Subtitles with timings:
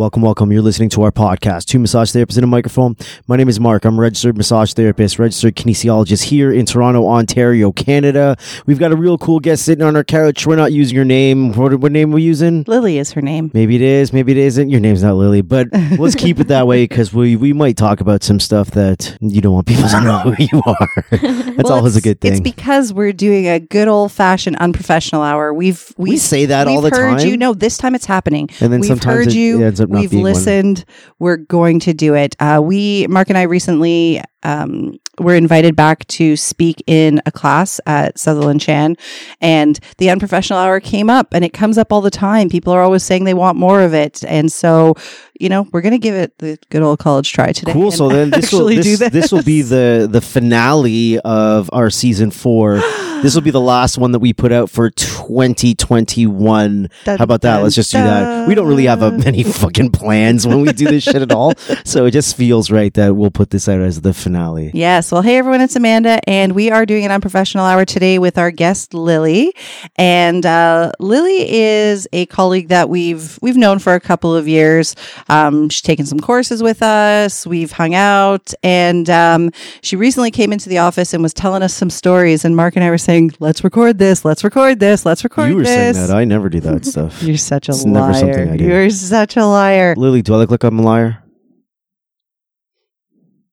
[0.00, 0.50] Welcome, welcome.
[0.50, 2.96] You're listening to our podcast, Two Massage Therapists in a Microphone.
[3.26, 3.84] My name is Mark.
[3.84, 8.38] I'm a registered massage therapist, registered kinesiologist here in Toronto, Ontario, Canada.
[8.64, 10.46] We've got a real cool guest sitting on our couch.
[10.46, 11.52] We're not using your name.
[11.52, 12.64] What, what name are we using?
[12.66, 13.50] Lily is her name.
[13.52, 14.70] Maybe it is, maybe it isn't.
[14.70, 15.68] Your name's not Lily, but
[15.98, 19.42] let's keep it that way because we, we might talk about some stuff that you
[19.42, 20.88] don't want people to know who you are.
[21.10, 22.32] That's Well, always a good thing.
[22.32, 25.52] It's because we're doing a good old fashioned unprofessional hour.
[25.52, 27.18] We've we we've, say that all the time.
[27.18, 27.36] you.
[27.36, 28.48] No, this time it's happening.
[28.62, 29.60] and then we've sometimes heard it, you.
[29.60, 30.32] it ends up not We've being one.
[30.32, 30.84] listened.
[31.18, 32.36] We're going to do it.
[32.40, 37.80] Uh, we Mark and I recently um, were invited back to speak in a class
[37.86, 38.96] at Sutherland Chan,
[39.40, 42.48] and the unprofessional hour came up, and it comes up all the time.
[42.48, 44.94] People are always saying they want more of it, and so
[45.38, 47.72] you know we're going to give it the good old college try today.
[47.72, 47.90] Cool.
[47.90, 52.30] So then this will do this, this will be the the finale of our season
[52.30, 52.80] four.
[53.22, 56.88] this will be the last one that we put out for 2021.
[57.04, 57.58] How about that?
[57.62, 58.48] Let's just do that.
[58.48, 61.54] We don't really have a, many fucking plans when we do this shit at all.
[61.84, 64.70] So it just feels right that we'll put this out as the finale.
[64.74, 65.10] Yes.
[65.10, 68.50] Well, hey everyone, it's Amanda, and we are doing an unprofessional hour today with our
[68.50, 69.54] guest Lily.
[69.96, 74.94] And uh, Lily is a colleague that we've we've known for a couple of years.
[75.28, 77.46] Um, she's taken some courses with us.
[77.46, 79.50] We've hung out, and um,
[79.82, 82.44] she recently came into the office and was telling us some stories.
[82.44, 83.09] And Mark and I were saying,
[83.40, 84.24] "Let's record this.
[84.24, 85.04] Let's record this.
[85.04, 85.50] Let's record this.
[85.50, 86.14] You were this." saying that.
[86.14, 87.22] I never do that stuff.
[87.22, 88.52] You're such a It's never something liar.
[88.52, 88.64] I do.
[88.64, 89.94] You're such a liar.
[89.96, 91.22] Lily, do I look like I'm a liar?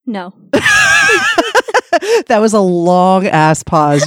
[0.06, 0.34] No.
[0.52, 4.06] that was a long ass pause.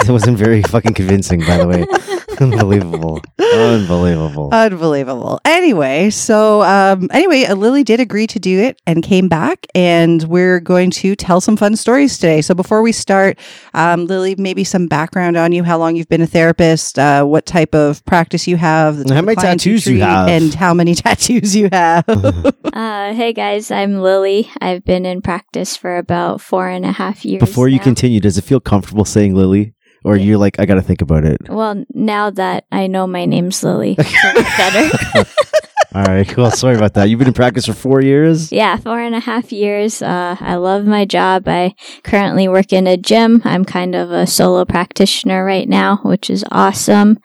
[0.00, 1.86] It wasn't very fucking convincing, by the way.
[2.40, 3.20] Unbelievable.
[3.38, 4.48] Unbelievable.
[4.52, 5.40] Unbelievable.
[5.44, 10.22] Anyway, so um, anyway, uh, Lily did agree to do it and came back, and
[10.24, 12.40] we're going to tell some fun stories today.
[12.40, 13.38] So before we start,
[13.74, 17.46] um, Lily, maybe some background on you, how long you've been a therapist, uh, what
[17.46, 20.28] type of practice you have, the How type many of clients tattoos you treat, have.
[20.28, 22.04] and how many tattoos you have.
[22.72, 24.50] Uh, hey guys, I'm Lily.
[24.62, 27.38] I've been in practice for about four and a half years.
[27.40, 27.82] Before you now.
[27.84, 29.74] continue, does it feel comfortable saying Lily?
[30.04, 31.40] Or you're like, I got to think about it?
[31.48, 35.28] Well, now that I know my name's Lily, it's better.
[35.94, 37.10] All right, Well, Sorry about that.
[37.10, 38.50] You've been in practice for four years?
[38.50, 40.00] yeah, four and a half years.
[40.00, 41.46] Uh, I love my job.
[41.46, 43.42] I currently work in a gym.
[43.44, 47.18] I'm kind of a solo practitioner right now, which is awesome.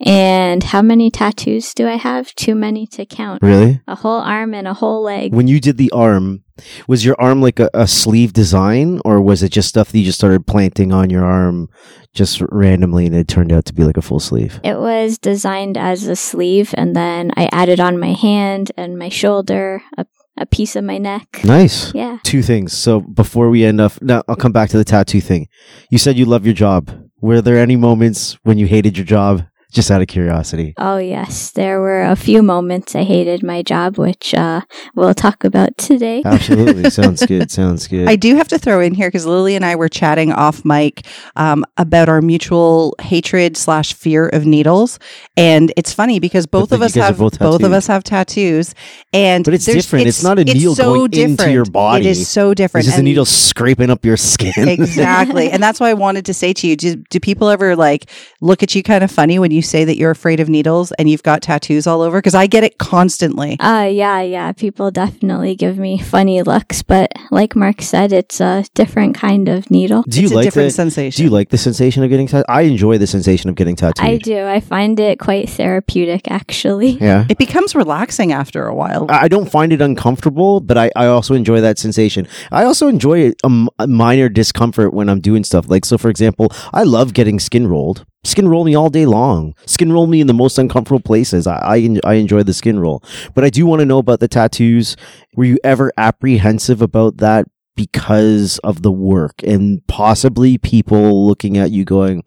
[0.00, 2.34] And how many tattoos do I have?
[2.34, 3.42] Too many to count.
[3.42, 3.82] Really?
[3.86, 5.34] A whole arm and a whole leg.
[5.34, 6.43] When you did the arm,
[6.86, 10.04] was your arm like a, a sleeve design or was it just stuff that you
[10.04, 11.68] just started planting on your arm
[12.12, 14.60] just randomly and it turned out to be like a full sleeve?
[14.62, 19.08] It was designed as a sleeve, and then I added on my hand and my
[19.08, 20.06] shoulder, a,
[20.36, 21.40] a piece of my neck.
[21.44, 21.92] Nice.
[21.94, 22.18] Yeah.
[22.22, 22.72] Two things.
[22.72, 25.48] So before we end up, now I'll come back to the tattoo thing.
[25.90, 26.90] You said you love your job.
[27.20, 29.44] Were there any moments when you hated your job?
[29.74, 30.72] Just out of curiosity.
[30.78, 31.50] Oh, yes.
[31.50, 34.60] There were a few moments I hated my job, which uh,
[34.94, 36.22] we'll talk about today.
[36.24, 36.90] Absolutely.
[36.90, 37.50] Sounds good.
[37.50, 38.06] Sounds good.
[38.08, 41.04] I do have to throw in here because Lily and I were chatting off mic
[41.34, 45.00] um, about our mutual hatred slash fear of needles,
[45.36, 48.76] and it's funny because both of us have both both, of us have tattoos,
[49.12, 50.06] and But it's different.
[50.06, 51.52] It's not a needle so going into different.
[51.52, 52.06] your body.
[52.06, 52.82] It is so different.
[52.86, 54.68] It's just a and- needle scraping up your skin.
[54.68, 58.08] exactly, and that's why I wanted to say to you: do, do people ever like
[58.40, 61.10] look at you kind of funny when you say that you're afraid of needles and
[61.10, 62.18] you've got tattoos all over?
[62.18, 63.58] Because I get it constantly.
[63.58, 64.52] Uh, yeah, yeah.
[64.52, 69.68] People definitely give me funny looks, but like Mark said, it's a different kind of
[69.70, 70.04] needle.
[70.08, 71.16] Do you it's a like different the, sensation.
[71.16, 72.46] Do you like the sensation of getting tattooed?
[72.48, 74.06] I enjoy the sensation of getting tattooed.
[74.06, 74.46] I do.
[74.46, 76.90] I find it quite therapeutic, actually.
[76.90, 77.26] Yeah.
[77.30, 79.06] it becomes relaxing after a while.
[79.08, 82.28] I I don't find it uncomfortable, but I, I also enjoy that sensation.
[82.52, 85.64] I also enjoy a minor discomfort when I'm doing stuff.
[85.70, 88.04] Like, so for example, I love getting skin rolled.
[88.24, 89.54] Skin roll me all day long.
[89.66, 91.46] Skin roll me in the most uncomfortable places.
[91.46, 93.02] I, I, I enjoy the skin roll.
[93.34, 94.96] But I do want to know about the tattoos.
[95.36, 97.46] Were you ever apprehensive about that
[97.76, 102.22] because of the work and possibly people looking at you going,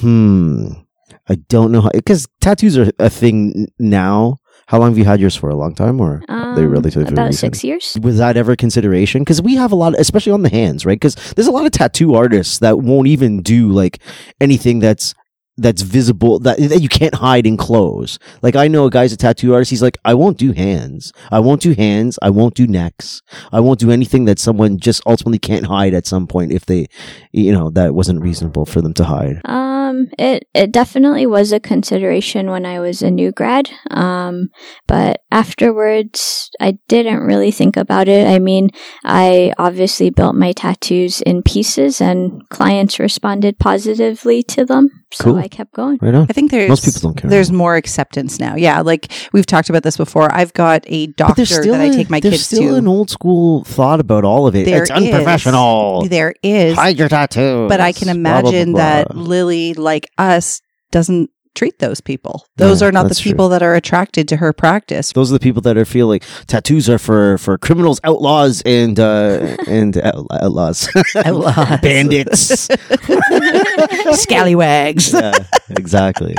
[0.00, 0.72] hmm,
[1.28, 4.36] I don't know how, because tattoos are a thing now.
[4.66, 5.48] How long have you had yours for?
[5.48, 6.22] A long time or?
[6.28, 7.54] Um, They relatively about recent.
[7.54, 7.96] six years.
[8.02, 9.22] was that ever consideration?
[9.22, 10.94] Because we have a lot, especially on the hands, right?
[10.94, 13.98] Because there's a lot of tattoo artists that won't even do like
[14.40, 15.12] anything that's
[15.56, 18.18] that's visible that that you can't hide in clothes.
[18.42, 19.70] Like I know a guy's a tattoo artist.
[19.70, 21.12] He's like, I won't do hands.
[21.30, 22.18] I won't do hands.
[22.22, 23.22] I won't do necks.
[23.52, 26.86] I won't do anything that someone just ultimately can't hide at some point if they,
[27.32, 29.40] you know, that wasn't reasonable for them to hide.
[29.44, 33.70] Um, Um, it it definitely was a consideration when I was a new grad.
[33.90, 34.48] Um,
[34.86, 38.26] but afterwards, I didn't really think about it.
[38.26, 38.70] I mean,
[39.04, 45.36] I obviously built my tattoos in pieces, and clients responded positively to them, so Cool.
[45.38, 45.98] I kept going.
[46.00, 46.26] Right on.
[46.28, 47.30] I think there's Most people don't care.
[47.30, 48.56] There's more acceptance now.
[48.56, 50.32] Yeah, like we've talked about this before.
[50.34, 52.30] I've got a doctor still that I a- take my kids to.
[52.30, 52.78] there's kids still to.
[52.78, 54.64] an old school thought about all of it.
[54.66, 54.96] There it's is.
[54.96, 56.02] unprofessional.
[56.08, 57.68] there is, Hide your tattoos.
[57.68, 58.80] but I can Blah, blah, blah, imagine blah.
[58.80, 60.60] that Lily, like us,
[60.90, 62.46] doesn't treat those people.
[62.58, 63.32] Those Yeah, are not the that's true.
[63.32, 65.12] people that are attracted to her practice.
[65.12, 68.98] Those are the people that are feel like tattoos are for for criminals, outlaws, and
[69.00, 71.80] uh and out- outlaws, Outlaws.
[71.80, 72.68] bandits.
[74.12, 75.12] Scallywags.
[75.12, 75.32] yeah,
[75.70, 76.34] exactly.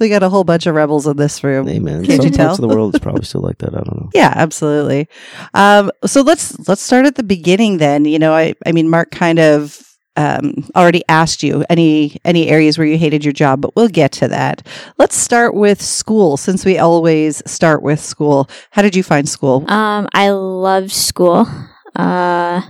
[0.00, 1.66] we got a whole bunch of rebels in this room.
[1.66, 2.46] Hey man, Can't some you tell?
[2.48, 3.74] parts of the world is probably still like that.
[3.74, 4.10] I don't know.
[4.14, 5.08] Yeah, absolutely.
[5.54, 8.04] Um, so let's let's start at the beginning then.
[8.06, 9.80] You know, I I mean, Mark kind of
[10.16, 14.12] um, already asked you any any areas where you hated your job, but we'll get
[14.12, 14.66] to that.
[14.98, 18.48] Let's start with school, since we always start with school.
[18.70, 19.68] How did you find school?
[19.70, 21.46] Um, I loved school.
[21.94, 22.62] Uh,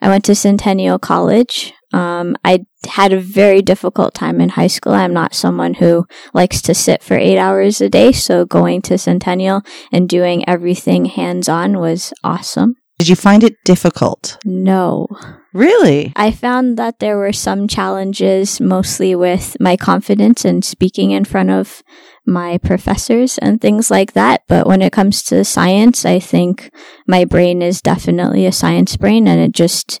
[0.00, 1.72] I went to Centennial College.
[1.92, 4.92] Um, I had a very difficult time in high school.
[4.92, 8.98] I'm not someone who likes to sit for eight hours a day, so going to
[8.98, 9.62] Centennial
[9.92, 12.74] and doing everything hands on was awesome.
[12.98, 14.38] Did you find it difficult?
[14.44, 15.06] No.
[15.54, 16.12] Really?
[16.16, 21.50] I found that there were some challenges, mostly with my confidence and speaking in front
[21.50, 21.84] of
[22.26, 24.42] my professors and things like that.
[24.48, 26.72] But when it comes to science, I think
[27.06, 30.00] my brain is definitely a science brain and it just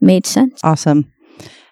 [0.00, 0.60] made sense.
[0.64, 1.12] Awesome.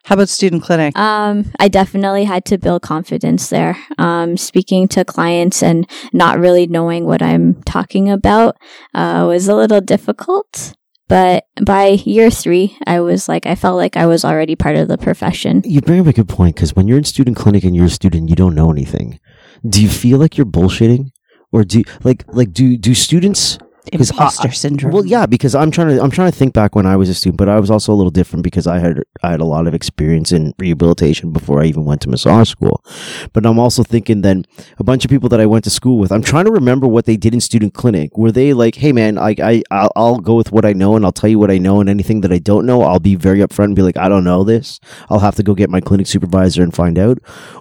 [0.04, 0.98] How about student clinic?
[0.98, 3.78] Um, I definitely had to build confidence there.
[3.96, 8.56] Um, speaking to clients and not really knowing what I'm talking about
[8.94, 10.74] uh, was a little difficult.
[11.12, 14.88] But by year three, I was like, I felt like I was already part of
[14.88, 15.60] the profession.
[15.62, 17.90] You bring up a good point because when you're in student clinic and you're a
[17.90, 19.20] student, you don't know anything.
[19.68, 21.10] Do you feel like you're bullshitting,
[21.52, 23.58] or do like like do do students?
[23.90, 24.92] 'Cause I- Imposter syndrome.
[24.92, 27.14] Well, yeah, because I'm trying to I'm trying to think back when I was a
[27.14, 29.66] student, but I was also a little different because I had I had a lot
[29.66, 32.84] of experience in rehabilitation before I even went to massage school.
[33.32, 34.44] But I'm also thinking then
[34.78, 36.12] a bunch of people that I went to school with.
[36.12, 38.16] I'm trying to remember what they did in student clinic.
[38.16, 41.04] Were they like, "Hey, man, I I I'll, I'll go with what I know and
[41.04, 43.40] I'll tell you what I know, and anything that I don't know, I'll be very
[43.40, 44.78] upfront and be like, I don't know this.
[45.10, 47.18] I'll have to go get my clinic supervisor and find out."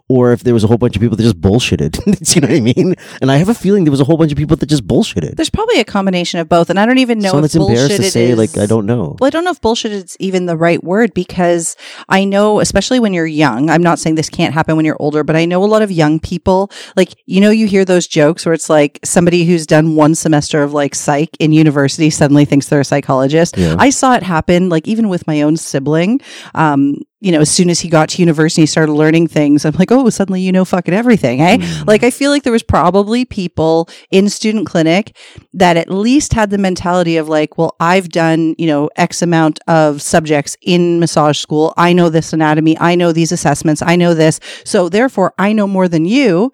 [0.07, 1.95] Or if there was a whole bunch of people that just bullshitted,
[2.35, 2.95] you know what I mean?
[3.21, 5.35] And I have a feeling there was a whole bunch of people that just bullshitted.
[5.37, 7.95] There's probably a combination of both, and I don't even know Someone if that's embarrassed
[7.97, 9.15] to say is- like I don't know.
[9.19, 11.77] Well, I don't know if bullshit is even the right word because
[12.09, 15.23] I know, especially when you're young, I'm not saying this can't happen when you're older,
[15.23, 18.45] but I know a lot of young people, like, you know, you hear those jokes
[18.45, 22.67] where it's like somebody who's done one semester of like psych in university suddenly thinks
[22.67, 23.57] they're a psychologist.
[23.57, 23.75] Yeah.
[23.79, 26.19] I saw it happen, like, even with my own sibling.
[26.55, 29.63] Um, you know, as soon as he got to university, he started learning things.
[29.63, 31.57] I'm like, oh, suddenly you know fucking everything, eh?
[31.57, 31.87] Mm.
[31.87, 35.15] Like, I feel like there was probably people in student clinic
[35.53, 39.59] that at least had the mentality of like, well, I've done, you know, X amount
[39.67, 41.75] of subjects in massage school.
[41.77, 42.75] I know this anatomy.
[42.79, 43.83] I know these assessments.
[43.83, 44.39] I know this.
[44.65, 46.51] So therefore, I know more than you.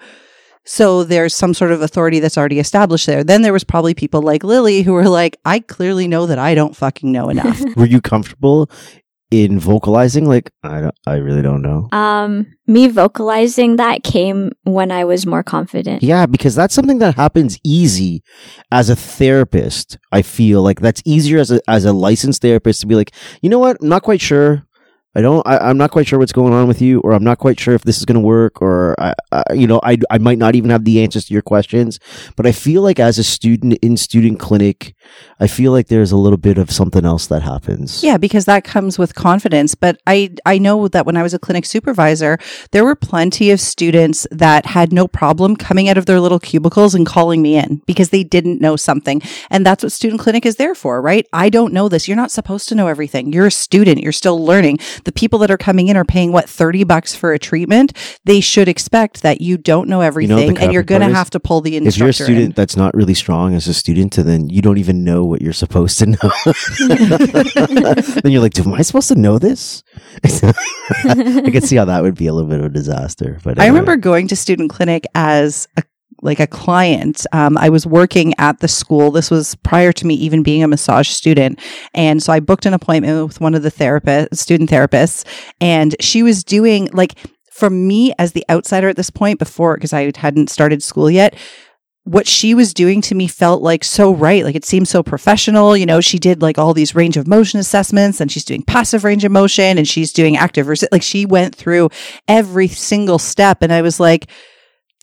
[0.65, 3.23] So there's some sort of authority that's already established there.
[3.23, 6.55] Then there was probably people like Lily who were like, I clearly know that I
[6.55, 7.63] don't fucking know enough.
[7.77, 8.69] Were you comfortable
[9.31, 10.25] in vocalizing?
[10.25, 11.87] Like I don't, I really don't know.
[11.91, 16.03] Um, me vocalizing that came when I was more confident.
[16.03, 18.23] Yeah, because that's something that happens easy
[18.71, 19.97] as a therapist.
[20.11, 23.49] I feel like that's easier as a as a licensed therapist to be like, you
[23.49, 24.66] know what, I'm not quite sure.
[25.17, 25.45] I don't.
[25.47, 27.73] I, I'm not quite sure what's going on with you, or I'm not quite sure
[27.73, 30.53] if this is going to work, or I, I, you know, I, I might not
[30.53, 31.99] even have the answers to your questions.
[32.35, 34.93] But I feel like as a student in student clinic,
[35.39, 38.03] I feel like there's a little bit of something else that happens.
[38.03, 39.73] Yeah, because that comes with confidence.
[39.73, 42.37] But I I know that when I was a clinic supervisor,
[42.71, 46.93] there were plenty of students that had no problem coming out of their little cubicles
[46.93, 49.23] and calling me in because they didn't know something.
[49.49, 51.25] And that's what student clinic is there for, right?
[51.33, 52.07] I don't know this.
[52.07, 53.33] You're not supposed to know everything.
[53.33, 54.01] You're a student.
[54.01, 54.77] You're still learning.
[55.07, 57.93] The people that are coming in are paying what 30 bucks for a treatment.
[58.25, 61.39] They should expect that you don't know everything the and you're going to have to
[61.39, 61.95] pull the instructor.
[61.95, 62.51] if you're a student in.
[62.51, 65.53] that's not really strong as a student, and then you don't even know what you're
[65.53, 66.31] supposed to know.
[68.21, 69.81] then you're like, am I supposed to know this?
[70.25, 73.39] I could see how that would be a little bit of a disaster.
[73.45, 75.83] But I uh, remember going to student clinic as a
[76.21, 77.25] like a client.
[77.31, 79.11] Um, I was working at the school.
[79.11, 81.59] This was prior to me even being a massage student,
[81.93, 85.25] and so I booked an appointment with one of the therapist, student therapists,
[85.61, 87.15] and she was doing like
[87.51, 91.35] for me as the outsider at this point before because I hadn't started school yet.
[92.07, 94.45] what she was doing to me felt like so right.
[94.45, 95.75] Like it seemed so professional.
[95.75, 99.03] You know, she did like all these range of motion assessments and she's doing passive
[99.03, 100.67] range of motion and she's doing active.
[100.67, 101.89] Resi- like she went through
[102.25, 103.57] every single step.
[103.61, 104.29] And I was like,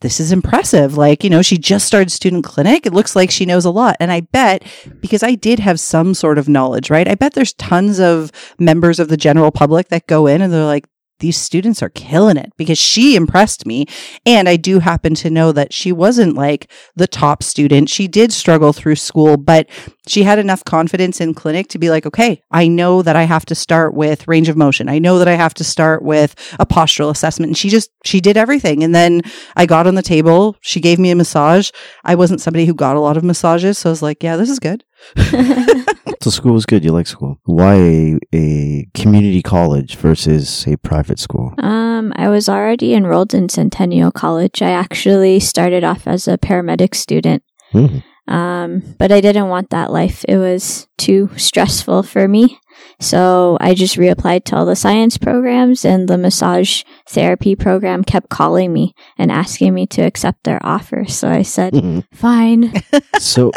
[0.04, 0.98] this is impressive.
[0.98, 2.84] Like, you know, she just started student clinic.
[2.84, 3.96] It looks like she knows a lot.
[3.98, 4.62] And I bet
[5.00, 7.08] because I did have some sort of knowledge, right?
[7.08, 10.66] I bet there's tons of members of the general public that go in and they're
[10.66, 10.86] like,
[11.20, 13.86] these students are killing it because she impressed me.
[14.26, 17.88] And I do happen to know that she wasn't like the top student.
[17.88, 19.70] She did struggle through school, but
[20.06, 23.44] she had enough confidence in clinic to be like, okay, I know that I have
[23.46, 24.88] to start with range of motion.
[24.88, 27.50] I know that I have to start with a postural assessment.
[27.50, 28.82] And she just, she did everything.
[28.82, 29.22] And then
[29.56, 30.56] I got on the table.
[30.60, 31.70] She gave me a massage.
[32.04, 33.78] I wasn't somebody who got a lot of massages.
[33.78, 34.84] So I was like, yeah, this is good.
[36.24, 36.82] So school was good.
[36.82, 37.38] You like school.
[37.44, 41.52] Why a, a community college versus a private school?
[41.58, 44.62] Um, I was already enrolled in Centennial College.
[44.62, 47.42] I actually started off as a paramedic student.
[47.72, 47.98] Hmm.
[48.26, 50.24] Um, but I didn't want that life.
[50.28, 52.58] It was too stressful for me.
[53.00, 58.30] So I just reapplied to all the science programs and the massage therapy program kept
[58.30, 61.04] calling me and asking me to accept their offer.
[61.06, 62.04] So I said, Mhm.
[62.12, 62.72] fine.
[63.20, 63.52] So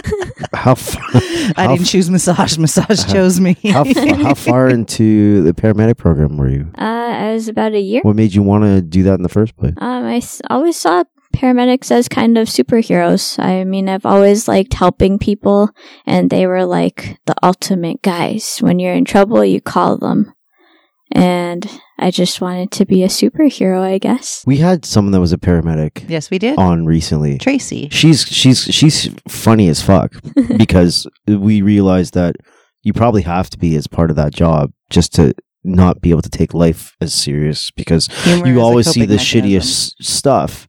[0.54, 1.02] how far,
[1.58, 2.58] I didn't choose massage.
[2.58, 3.56] Massage chose me.
[3.64, 6.72] how, fa- how far into the paramedic program were you?
[6.78, 8.02] Uh, I was about a year.
[8.04, 9.74] What made you want to do that in the first place?
[9.78, 11.04] Um, I s- always saw
[11.38, 13.38] paramedics as kind of superheroes.
[13.44, 15.70] I mean, I've always liked helping people,
[16.06, 18.58] and they were like the ultimate guys.
[18.60, 20.34] When you're in trouble, you call them.
[21.12, 24.44] And I just wanted to be a superhero, I guess.
[24.46, 26.58] We had someone that was a paramedic yes, we did.
[26.60, 27.38] on recently.
[27.38, 27.88] Tracy.
[27.92, 30.14] She's she's she's funny as fuck
[30.58, 32.36] because we realized that
[32.84, 36.22] you probably have to be as part of that job just to not be able
[36.22, 39.44] to take life as serious because Humor you always see the mechanism.
[39.44, 40.67] shittiest stuff.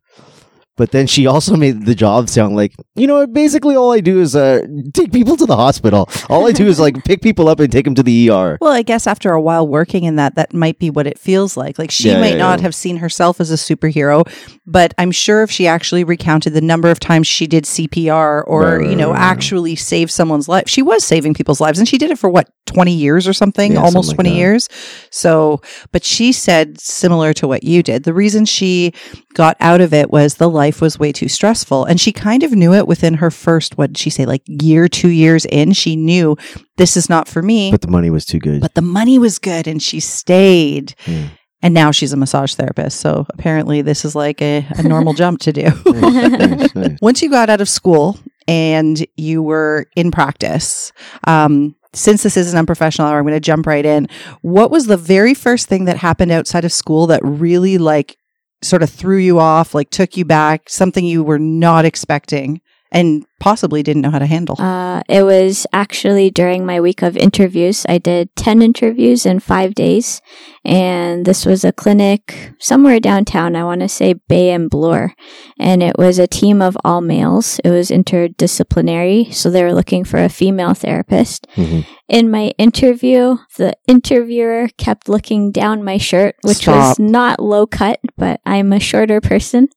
[0.79, 4.21] But then she also made the job sound like, you know, basically all I do
[4.23, 4.63] is uh,
[4.95, 6.09] take people to the hospital.
[6.31, 8.57] All I do is like pick people up and take them to the ER.
[8.61, 11.57] Well, I guess after a while working in that, that might be what it feels
[11.57, 11.79] like.
[11.79, 12.63] Like she Yeah, might yeah, not yeah.
[12.63, 14.25] have seen herself as a superhero,
[14.67, 18.63] but I'm sure if she actually recounted the number of times she did CPR or,
[18.63, 19.31] Right, right, you know, right, right.
[19.31, 22.49] actually saved someone's life, she was saving people's lives and she did it for what,
[22.67, 24.37] 20 years or something, almost something 20 that.
[24.37, 24.69] years.
[25.11, 28.05] So, but she said similar to what you did.
[28.05, 28.93] The reason she
[29.33, 31.85] got out of it was the life was way too stressful.
[31.85, 34.89] And she kind of knew it within her first, what did she say, like year,
[34.89, 36.37] two years in, she knew
[36.77, 38.61] this is not for me But the money was too good.
[38.61, 40.95] but the money was good and she stayed.
[41.05, 41.27] Hmm.
[41.61, 43.01] And now she's a massage therapist.
[43.01, 45.63] So apparently, this is like a, a normal jump to do.
[45.87, 46.99] Nice, nice, nice.
[47.03, 50.93] Once you got out of school and you were in practice,
[51.27, 54.07] um, since this is an unprofessional hour, I'm going to jump right in.
[54.43, 58.17] What was the very first thing that happened outside of school that really like
[58.63, 63.25] sort of threw you off, like took you back, something you were not expecting and
[63.41, 64.57] possibly didn't know how to handle?
[64.61, 67.85] Uh, it was actually during my week of interviews.
[67.89, 70.21] I did 10 interviews in five days.
[70.65, 73.57] And this was a clinic somewhere downtown.
[73.57, 75.15] I want to say Bay and Bloor.
[75.59, 77.61] And it was a team of all males.
[77.65, 79.33] It was interdisciplinary.
[79.33, 81.47] So they were looking for a female therapist.
[81.57, 81.85] Mhm.
[82.09, 88.01] In my interview, the interviewer kept looking down my shirt, which was not low cut,
[88.17, 89.69] but I'm a shorter person.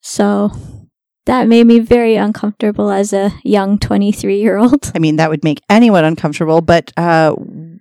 [0.00, 0.50] So
[1.28, 4.90] that made me very uncomfortable as a young 23 year old.
[4.94, 6.60] I mean, that would make anyone uncomfortable.
[6.60, 7.32] But uh,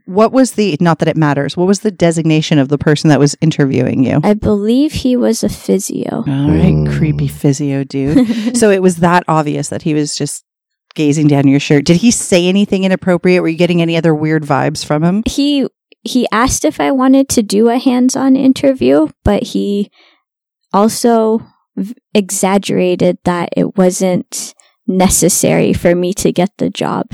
[0.05, 3.19] what was the, not that it matters, what was the designation of the person that
[3.19, 4.19] was interviewing you?
[4.23, 6.17] I believe he was a physio.
[6.17, 6.97] All right, Mm.
[6.97, 8.55] creepy physio dude.
[8.57, 10.43] so it was that obvious that he was just
[10.95, 11.85] gazing down your shirt.
[11.85, 13.41] Did he say anything inappropriate?
[13.41, 15.23] Were you getting any other weird vibes from him?
[15.25, 15.67] he
[16.03, 19.91] he asked if I wanted to do a hands-on interview, but he
[20.73, 21.45] also v-
[22.17, 24.55] exaggerated that it wasn't
[24.87, 27.05] necessary for me to get the job.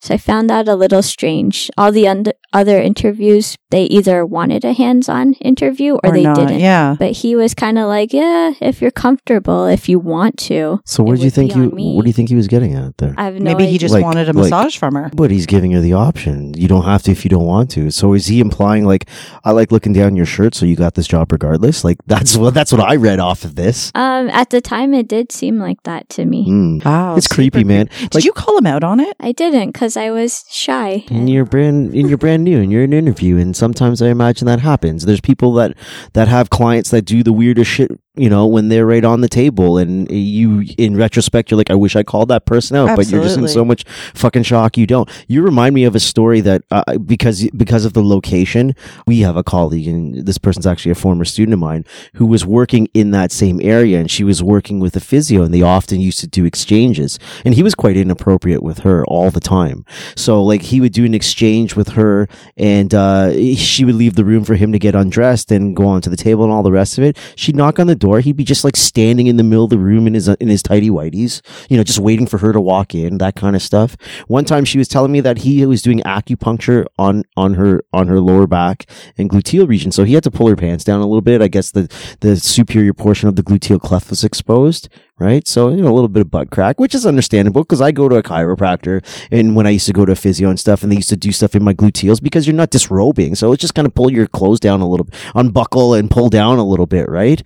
[0.00, 1.70] So I found that a little strange.
[1.78, 6.36] All the und- other interviews, they either wanted a hands-on interview or, they not?
[6.36, 6.60] didn't.
[6.60, 6.94] Yeah.
[6.98, 11.02] But he was kind of like, "Yeah, if you're comfortable, if you want to." So
[11.02, 13.14] what do you think you what do you think he was getting at there?
[13.18, 15.10] I have no Maybe he just Like- wanted a like- massage from her.
[15.14, 16.54] But he's giving her the option.
[16.56, 17.90] You don't have to if you don't want to.
[17.90, 19.06] So is he implying like
[19.44, 21.84] I like looking down your shirt, so you got this job regardless?
[21.84, 23.90] Like that's what that's what I read off of this.
[23.94, 26.44] Um, at the time, it did seem like that to me.
[26.44, 26.78] Hmm.
[26.84, 27.16] Wow.
[27.16, 27.88] It's super creepy, man.
[27.98, 29.16] Did Like- you call him out on it?
[29.20, 31.04] I didn't because I was shy.
[31.10, 34.08] In you're brand in you're brand new and you're in an interview and sometimes I
[34.08, 35.04] imagine that happens.
[35.04, 35.76] There's people that
[36.12, 39.28] that have clients that do the weirdest shit you know, when they're right on the
[39.28, 43.08] table and you, in retrospect, you're like, I wish I called that person out, but
[43.08, 45.10] you're just in so much fucking shock you don't.
[45.26, 49.36] You remind me of a story that, uh, because, because of the location, we have
[49.36, 53.10] a colleague and this person's actually a former student of mine who was working in
[53.10, 56.28] that same area and she was working with a physio and they often used to
[56.28, 59.84] do exchanges and he was quite inappropriate with her all the time.
[60.14, 64.24] So like he would do an exchange with her and, uh, she would leave the
[64.24, 66.96] room for him to get undressed and go onto the table and all the rest
[66.96, 67.18] of it.
[67.34, 68.20] She'd knock on the door.
[68.20, 70.48] He'd be just like standing in the middle of the room in his, uh, in
[70.48, 73.62] his tidy whities, you know, just waiting for her to walk in, that kind of
[73.62, 73.96] stuff.
[74.28, 78.08] One time she was telling me that he was doing acupuncture on, on her, on
[78.08, 79.90] her lower back and gluteal region.
[79.92, 81.40] So he had to pull her pants down a little bit.
[81.40, 81.88] I guess the,
[82.20, 85.46] the superior portion of the gluteal cleft was exposed, right?
[85.48, 88.08] So, you know, a little bit of butt crack, which is understandable because I go
[88.08, 90.92] to a chiropractor and when I used to go to a physio and stuff and
[90.92, 93.34] they used to do stuff in my gluteals because you're not disrobing.
[93.34, 96.58] So it's just kind of pull your clothes down a little, unbuckle and pull down
[96.58, 97.42] a little bit, right?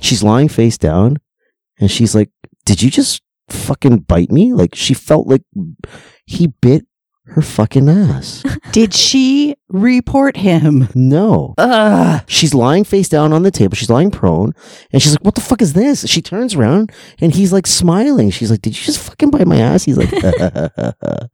[0.00, 1.18] She's lying face down
[1.78, 2.30] and she's like,
[2.64, 4.52] did you just fucking bite me?
[4.52, 5.42] Like she felt like
[6.26, 6.86] he bit
[7.26, 8.44] her fucking ass.
[8.72, 10.88] Did she report him?
[10.94, 11.54] no.
[11.58, 12.22] Ugh.
[12.28, 13.74] She's lying face down on the table.
[13.74, 14.52] She's lying prone.
[14.92, 16.06] And she's like, what the fuck is this?
[16.06, 18.30] She turns around and he's like smiling.
[18.30, 19.84] She's like, did you just fucking bite my ass?
[19.84, 21.26] He's like, uh, uh, uh,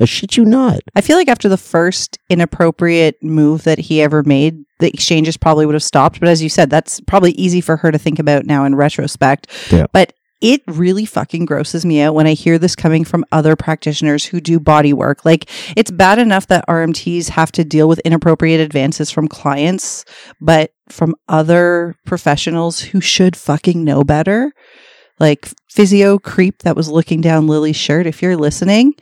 [0.00, 0.80] I shit you not.
[0.94, 5.66] I feel like after the first inappropriate move that he ever made, the exchanges probably
[5.66, 6.18] would have stopped.
[6.18, 9.46] But as you said, that's probably easy for her to think about now in retrospect.
[9.70, 9.86] Yeah.
[9.92, 14.26] But it really fucking grosses me out when I hear this coming from other practitioners
[14.26, 15.24] who do body work.
[15.24, 20.04] Like, it's bad enough that RMTs have to deal with inappropriate advances from clients,
[20.40, 24.52] but from other professionals who should fucking know better.
[25.18, 28.06] Like, physio creep that was looking down Lily's shirt.
[28.06, 28.92] If you're listening,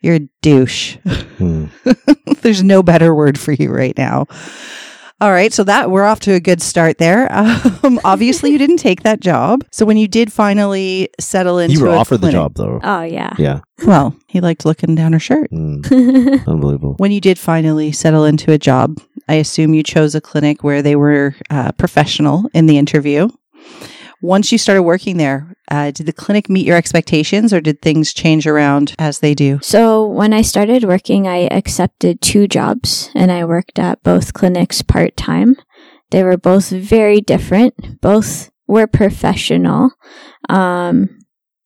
[0.00, 0.96] you're a douche.
[1.38, 1.66] Hmm.
[2.42, 4.26] There's no better word for you right now.
[5.22, 7.28] All right, so that we're off to a good start there.
[7.82, 9.64] Um, obviously, you didn't take that job.
[9.72, 12.78] So when you did finally settle into, You were a offered the job though.
[12.82, 13.34] Oh, yeah.
[13.38, 13.60] Yeah.
[13.86, 15.50] Well, he liked looking down her shirt.
[15.50, 16.46] Mm.
[16.46, 16.94] Unbelievable.
[16.98, 20.82] When you did finally settle into a job, I assume you chose a clinic where
[20.82, 23.28] they were uh, professional in the interview.
[24.22, 28.12] Once you started working there, uh, did the clinic meet your expectations, or did things
[28.12, 29.58] change around as they do?
[29.62, 34.82] So when I started working, I accepted two jobs and I worked at both clinics
[34.82, 35.56] part time.
[36.10, 38.00] They were both very different.
[38.00, 39.90] Both were professional.
[40.48, 41.18] Um,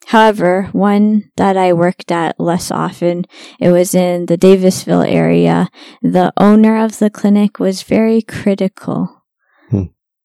[0.06, 3.24] however, one that I worked at less often,
[3.58, 5.70] it was in the Davisville area.
[6.02, 9.23] The owner of the clinic was very critical.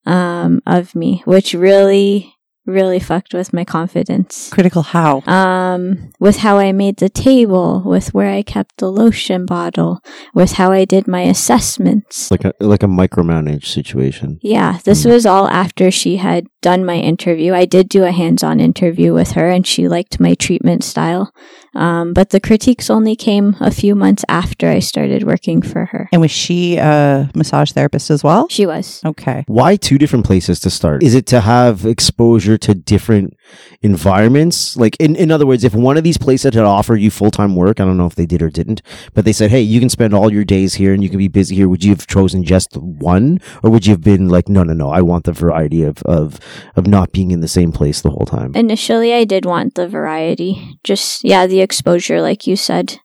[0.10, 2.34] Um, of me, which really,
[2.66, 5.22] really fucked with my confidence Critical how?
[5.26, 10.00] um, with how I made the table, with where I kept the lotion bottle,
[10.34, 12.30] with how I did my assessments.
[12.32, 14.40] Like a like a micromanage situation.
[14.42, 15.10] Yeah, this Hmm.
[15.12, 17.54] was all after she had done my interview.
[17.54, 21.32] I did do a hands on interview with her and she liked my treatment style.
[21.76, 26.10] Um, but the critiques only came a few months after I started working for her.
[26.12, 28.48] And was she a massage therapist as well?
[28.50, 29.02] She was.
[29.06, 29.44] Okay.
[29.48, 31.04] Why two different places to start?
[31.04, 33.36] Is it to have exposure to different
[33.82, 34.76] environments?
[34.78, 37.56] Like, in, in other words, if one of these places had offered you full time
[37.56, 38.82] work, I don't know if they did or didn't,
[39.14, 41.28] but they said, hey, you can spend all your days here and you can be
[41.28, 43.40] busy here, would you have chosen just one?
[43.64, 46.40] Or would you have been like, no, no, no, I want the variety of, of,
[46.76, 48.56] of not being in the same place the whole time?
[48.56, 50.78] Initially, I did want the variety.
[50.84, 53.00] Just, yeah, the exposure, like you said.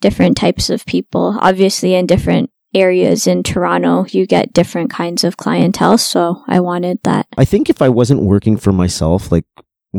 [0.00, 1.38] Different types of people.
[1.40, 5.98] Obviously, in different areas in Toronto, you get different kinds of clientele.
[5.98, 7.26] So I wanted that.
[7.38, 9.46] I think if I wasn't working for myself, like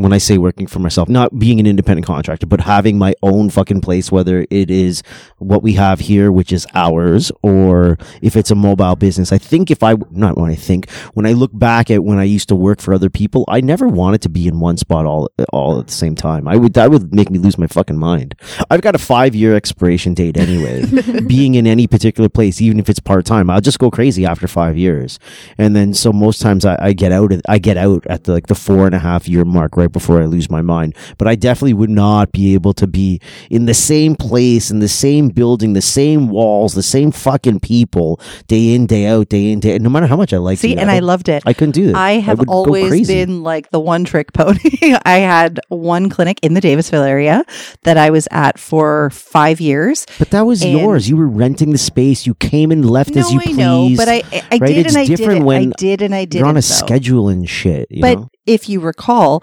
[0.02, 3.50] when I say working for myself, not being an independent contractor, but having my own
[3.50, 5.02] fucking place, whether it is
[5.38, 9.32] what we have here, which is ours, or if it's a mobile business.
[9.32, 12.24] I think if I, not when I think, when I look back at when I
[12.24, 15.30] used to work for other people, I never wanted to be in one spot all,
[15.52, 16.48] all at the same time.
[16.48, 18.34] I would, that would make me lose my fucking mind.
[18.70, 20.84] I've got a five year expiration date anyway.
[21.26, 24.46] being in any particular place, even if it's part time, I'll just go crazy after
[24.46, 25.18] five years.
[25.56, 28.46] And then, so most times I, I get out, I get out at the, like
[28.46, 30.94] the four and a half year mark right before I lose my mind.
[31.18, 33.20] But I definitely would not be able to be
[33.50, 38.20] in the same place, in the same building, the same walls, the same fucking people,
[38.46, 40.72] day in, day out, day in, day out, no matter how much I like See,
[40.72, 40.76] it.
[40.76, 41.42] See, and I loved it.
[41.46, 41.96] I couldn't do that.
[41.96, 44.58] I have go always been like the one trick pony.
[45.04, 47.44] I had one clinic in the Davisville area
[47.84, 50.06] that I was at for five years.
[50.18, 51.08] But that was yours.
[51.08, 52.26] You were renting the space.
[52.26, 53.58] You came and left no, as you I pleased.
[53.58, 54.60] know, but I, I right?
[54.66, 56.38] did It's and I did different when I did and I did.
[56.38, 57.86] You're on a schedule and shit.
[57.90, 58.28] You But know?
[58.46, 59.42] if you recall,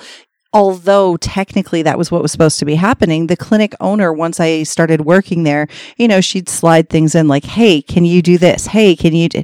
[0.56, 4.64] although technically that was what was supposed to be happening, the clinic owner, once I
[4.64, 8.68] started working there, you know, she'd slide things in like, hey, can you do this?
[8.68, 9.44] Hey, can you do.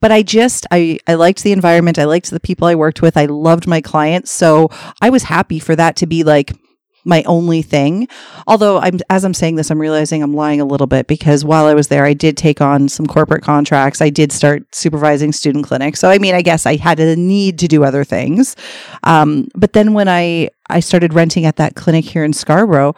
[0.00, 1.98] but I just I I liked the environment.
[1.98, 3.18] I liked the people I worked with.
[3.18, 4.70] I loved my clients, so
[5.02, 6.52] I was happy for that to be like
[7.06, 8.08] my only thing.
[8.46, 11.66] Although I'm as I'm saying this, I'm realizing I'm lying a little bit because while
[11.66, 14.02] I was there, I did take on some corporate contracts.
[14.02, 16.00] I did start supervising student clinics.
[16.00, 18.56] So I mean, I guess I had a need to do other things.
[19.04, 22.94] Um, but then when I I started renting at that clinic here in Scarborough.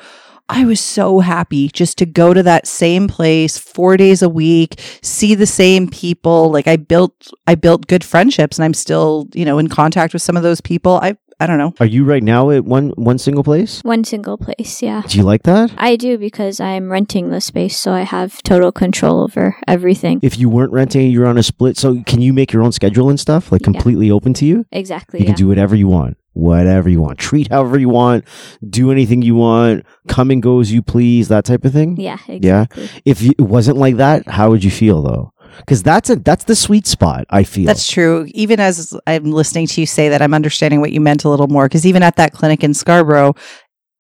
[0.51, 4.81] I was so happy just to go to that same place four days a week,
[5.03, 6.51] see the same people.
[6.51, 10.23] Like I built, I built good friendships and I'm still, you know, in contact with
[10.23, 11.01] some of those people.
[11.03, 11.73] I, I don't know.
[11.79, 13.81] Are you right now at one one single place?
[13.85, 15.03] One single place, yeah.
[15.07, 15.73] Do you like that?
[15.79, 20.19] I do because I'm renting the space, so I have total control over everything.
[20.23, 21.77] If you weren't renting, you're on a split.
[21.77, 23.53] So can you make your own schedule and stuff?
[23.53, 23.67] Like Yeah.
[23.73, 24.67] completely open to you?
[24.73, 25.21] Exactly.
[25.21, 25.29] You yeah.
[25.31, 26.17] can do whatever you want.
[26.33, 27.19] Whatever you want.
[27.19, 28.25] Treat however you want.
[28.69, 29.85] Do anything you want.
[30.09, 31.29] Come and go as you please.
[31.29, 31.97] That type of thing.
[32.01, 32.89] yeah, exactly.
[33.05, 35.33] If you, it wasn't like that, how would you feel though?
[35.59, 37.25] Because that's a that's the sweet spot.
[37.31, 37.67] I feel.
[37.67, 38.27] That's true.
[38.35, 41.49] Even as I'm listening to you say that, I'm understanding what you meant a little
[41.49, 41.65] more.
[41.67, 43.35] Because even at that clinic in Scarborough,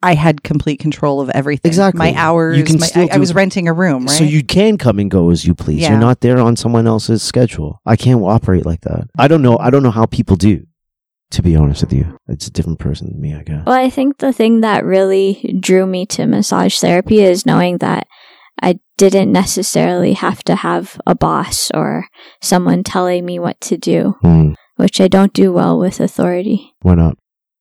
[0.02, 1.68] I had complete control of everything.
[1.68, 1.98] Exactly.
[1.98, 2.56] My hours.
[2.56, 4.10] You can my- still I, I do- was renting a room, right?
[4.10, 5.82] So you can come and go as you please.
[5.82, 5.90] Yeah.
[5.90, 7.80] You're not there on someone else's schedule.
[7.84, 9.08] I can't operate like that.
[9.18, 9.58] I don't know.
[9.58, 10.64] I don't know how people do.
[11.32, 13.34] To be honest with you, it's a different person than me.
[13.34, 13.66] I guess.
[13.66, 18.06] Well, I think the thing that really drew me to massage therapy is knowing that
[18.62, 22.06] I didn't necessarily have to have a boss or
[22.42, 24.52] someone telling me what to do, Hmm.
[24.76, 26.74] which I don't do well with authority.
[26.82, 27.16] Why not?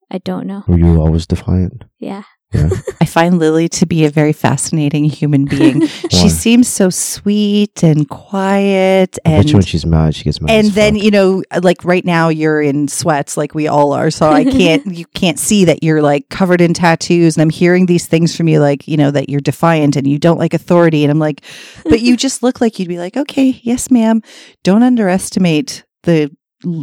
[0.09, 0.63] I don't know.
[0.67, 1.83] Were you always defiant?
[1.99, 2.23] Yeah.
[2.53, 2.69] Yeah.
[3.01, 5.87] I find Lily to be a very fascinating human being.
[6.09, 10.39] She seems so sweet and quiet, I bet and you when she's mad, she gets
[10.39, 10.51] mad.
[10.51, 11.03] and as then fuck.
[11.03, 14.09] you know, like right now, you're in sweats, like we all are.
[14.09, 17.85] So I can't, you can't see that you're like covered in tattoos, and I'm hearing
[17.85, 21.03] these things from you, like you know that you're defiant and you don't like authority,
[21.03, 21.41] and I'm like,
[21.83, 24.21] but you just look like you'd be like, okay, yes, ma'am.
[24.63, 26.31] Don't underestimate the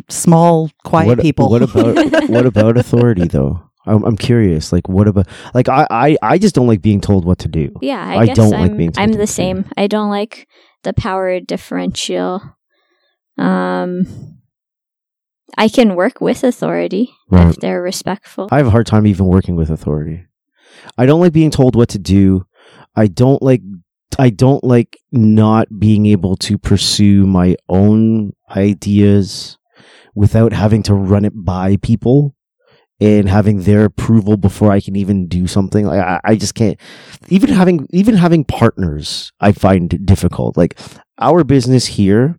[0.08, 1.50] small, quiet what, people.
[1.50, 1.96] What about
[2.28, 3.70] what about authority though?
[3.86, 4.72] I'm, I'm curious.
[4.72, 7.70] Like, what about like I, I I just don't like being told what to do.
[7.82, 9.26] Yeah, I, I guess don't like I'm, being told I'm the do.
[9.26, 9.64] same.
[9.76, 10.48] I don't like
[10.84, 12.42] the power differential.
[13.38, 14.38] Um,
[15.58, 17.48] I can work with authority Right.
[17.50, 18.48] if they're respectful.
[18.50, 20.26] I have a hard time even working with authority.
[20.98, 22.46] I don't like being told what to do.
[22.96, 23.62] I don't like
[24.18, 29.58] I don't like not being able to pursue my own ideas
[30.14, 32.36] without having to run it by people
[33.00, 35.86] and having their approval before I can even do something.
[35.86, 36.78] Like I, I just can't
[37.28, 40.56] even having even having partners I find difficult.
[40.56, 40.78] Like
[41.18, 42.38] our business here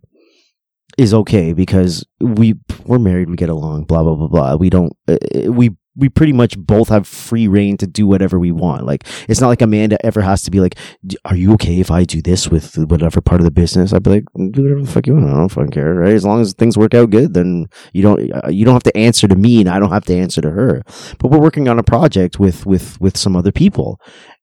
[0.98, 4.56] is okay because we we're married, we get along, blah blah blah blah.
[4.56, 5.18] We don't uh,
[5.52, 8.84] we we pretty much both have free rein to do whatever we want.
[8.84, 10.76] Like it's not like Amanda ever has to be like,
[11.24, 14.10] "Are you okay if I do this with whatever part of the business?" I'd be
[14.10, 15.26] like, "Do whatever the fuck you want.
[15.30, 16.12] I don't fucking care, right?
[16.12, 18.96] As long as things work out good, then you don't uh, you don't have to
[18.96, 20.82] answer to me, and I don't have to answer to her."
[21.18, 24.00] But we're working on a project with with with some other people,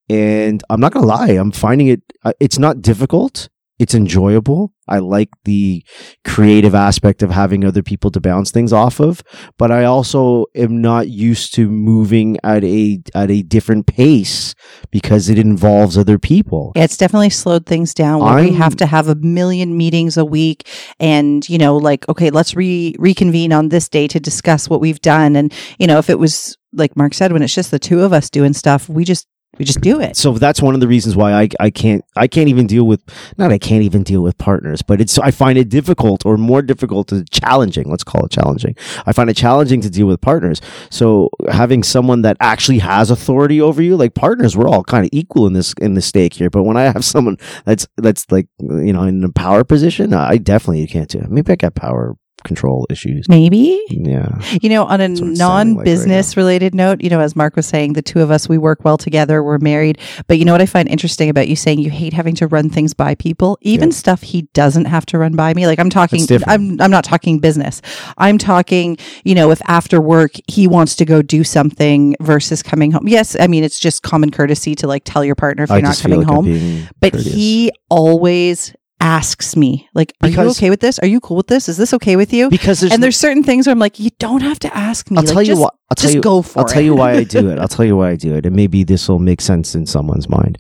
[0.10, 2.02] and I'm not gonna lie, I'm finding it.
[2.24, 3.50] uh, It's not difficult.
[3.79, 4.71] It's enjoyable.
[4.88, 5.83] I like the
[6.23, 9.23] creative aspect of having other people to bounce things off of,
[9.57, 14.53] but I also am not used to moving at a at a different pace
[14.91, 16.71] because it involves other people.
[16.75, 20.17] Yeah, it's definitely slowed things down where we I'm- have to have a million meetings
[20.17, 20.67] a week
[20.99, 25.01] and, you know, like, okay, let's re- reconvene on this day to discuss what we've
[25.01, 25.36] done.
[25.36, 28.13] And, you know, if it was like Mark said, when it's just the two of
[28.13, 29.27] us doing stuff, we just,
[29.58, 30.18] we just do it.
[30.18, 33.02] So that's one of the reasons why I I can't I can't even deal with
[33.38, 36.62] not I can't even deal with partners, but it's I find it difficult or more
[36.62, 37.89] difficult to challenging.
[37.89, 38.76] Let's call it challenging.
[39.06, 40.60] I find it challenging to deal with partners.
[40.89, 45.10] So having someone that actually has authority over you, like partners, we're all kind of
[45.13, 46.50] equal in this in the stake here.
[46.50, 50.38] But when I have someone that's that's like you know in a power position, I
[50.38, 51.20] definitely can't do.
[51.20, 51.30] it.
[51.30, 53.28] Maybe I got power control issues.
[53.30, 53.82] Maybe.
[53.89, 54.39] Yeah.
[54.62, 57.36] You know, on a it's sounding like non right business related note, you know, as
[57.36, 59.43] Mark was saying, the two of us, we work well together.
[59.43, 60.00] We're married.
[60.28, 62.69] But you know what I find interesting about you saying you hate having to run
[62.69, 63.96] things by people, even Yeah.
[63.96, 65.67] stuff he doesn't have to run by me.
[65.67, 67.82] Like I'm talking, I'm, I'm not talking business.
[68.17, 72.91] I'm talking, you know, if after work he wants to go do something versus coming
[72.91, 73.08] home.
[73.08, 73.38] Yes.
[73.39, 75.98] I mean, it's just common courtesy to like tell your partner if I you're not
[75.98, 76.88] coming home.
[77.00, 77.34] But courteous.
[77.34, 80.98] he always asks me, like, are you okay with this?
[81.00, 81.68] Are you cool with this?
[81.68, 82.50] Is this okay with you?
[82.50, 85.18] because there's and there's certain things where I'm like, you don't have to ask me.
[85.18, 85.76] I'll Like, tell you what.
[85.92, 86.22] I'll tell just you.
[86.22, 86.70] go for I'll it.
[86.70, 87.60] tell you why I do it.
[87.60, 90.30] I'll tell you why I do it, and maybe this will make sense in someone's
[90.30, 90.58] mind.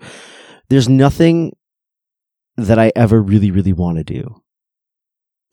[0.69, 1.53] There's nothing
[2.57, 4.35] that I ever really, really want to do.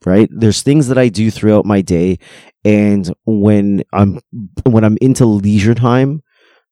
[0.05, 0.27] Right?
[0.31, 2.19] There's things that I do throughout my day,
[2.65, 4.19] and when I'm
[4.65, 6.23] when I'm into leisure time,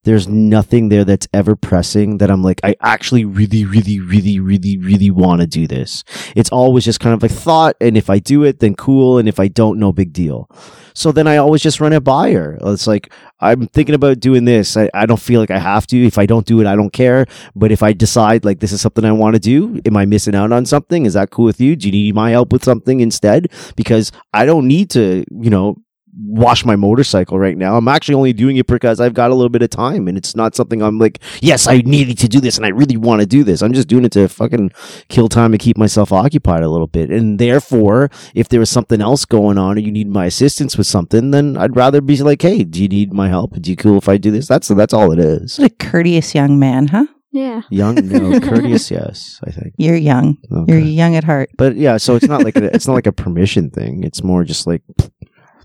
[0.04, 4.78] there's nothing there that's ever pressing that I'm like, I actually really, really, really, really,
[4.78, 6.04] really want to do this.
[6.36, 7.76] It's always just kind of like thought.
[7.82, 9.18] And if I do it, then cool.
[9.18, 10.50] And if I don't, no big deal.
[10.94, 12.58] So then I always just run it by her.
[12.62, 14.78] It's like, I'm thinking about doing this.
[14.78, 16.06] I, I don't feel like I have to.
[16.06, 17.26] If I don't do it, I don't care.
[17.56, 20.36] But if I decide like this is something I want to do, am I missing
[20.36, 21.06] out on something?
[21.06, 21.76] Is that cool with you?
[21.76, 23.52] Do you need my help with something instead?
[23.76, 25.78] Because I don't need to, you know,
[26.26, 27.78] wash my motorcycle right now.
[27.78, 30.36] I'm actually only doing it because I've got a little bit of time and it's
[30.36, 33.28] not something I'm like, yes, I needed to do this and I really want to
[33.28, 33.62] do this.
[33.62, 34.72] I'm just doing it to fucking
[35.08, 37.10] kill time and keep myself occupied a little bit.
[37.10, 40.88] And therefore, if there was something else going on or you need my assistance with
[40.88, 43.60] something, then I'd rather be like, hey, do you need my help?
[43.60, 44.48] Do you cool if I do this?
[44.48, 45.58] That's that's all it is.
[45.58, 47.06] What a courteous young man, huh?
[47.32, 47.62] Yeah.
[47.70, 49.74] Young, no, courteous, yes, I think.
[49.78, 50.38] You're young.
[50.52, 50.72] Okay.
[50.72, 51.52] You're young at heart.
[51.58, 54.04] But yeah, so it's not like a, it's not like a permission thing.
[54.04, 54.82] It's more just like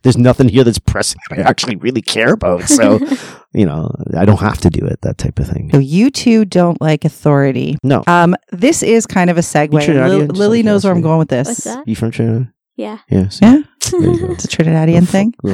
[0.05, 2.62] there's nothing here that's pressing that I actually really care about.
[2.69, 3.01] So
[3.53, 5.01] you know, I don't have to do it.
[5.03, 5.71] That type of thing.
[5.73, 7.77] So you two don't like authority.
[7.83, 9.73] No, Um, this is kind of a segue.
[9.87, 11.49] You Lil- Lily out of knows where I'm going with this.
[11.49, 11.88] What's that?
[11.88, 12.53] you from Trinidad?
[12.77, 12.99] Yeah.
[13.09, 13.29] Yeah.
[13.29, 13.47] see?
[13.47, 14.27] Yeah, There you go.
[14.33, 15.35] it's a Trinidadian thing.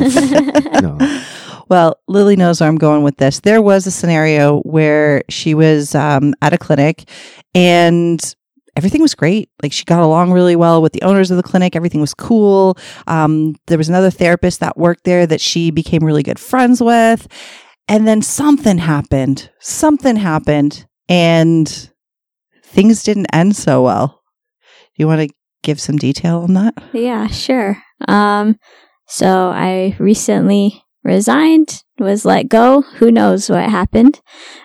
[0.82, 0.98] no.
[1.68, 3.40] Well, Lily knows where I'm going with this.
[3.40, 7.08] There was a scenario where she was um, at a clinic
[7.54, 8.20] and
[8.76, 9.48] everything was great.
[9.62, 11.74] Like she got along really well with the owners of the clinic.
[11.76, 12.76] Everything was cool.
[13.06, 17.26] Um, there was another therapist that worked there that she became really good friends with.
[17.88, 19.50] And then something happened.
[19.60, 21.90] Something happened and
[22.64, 24.22] things didn't end so well.
[24.96, 26.74] Do you want to give some detail on that?
[26.92, 27.82] Yeah, sure.
[28.06, 28.56] Um,
[29.08, 32.82] so I recently resigned, was let go.
[32.82, 34.20] Who knows what happened?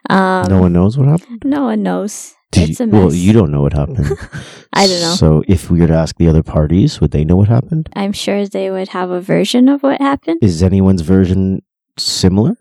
[0.09, 1.41] Um, no one knows what happened.
[1.43, 2.35] no one knows.
[2.57, 2.99] It's you- a mess.
[2.99, 4.05] Well, you don't know what happened.
[4.73, 5.15] I don't know.
[5.15, 7.89] So if we were to ask the other parties, would they know what happened?
[7.95, 10.39] I'm sure they would have a version of what happened.
[10.41, 11.61] Is anyone's version
[11.97, 12.55] similar?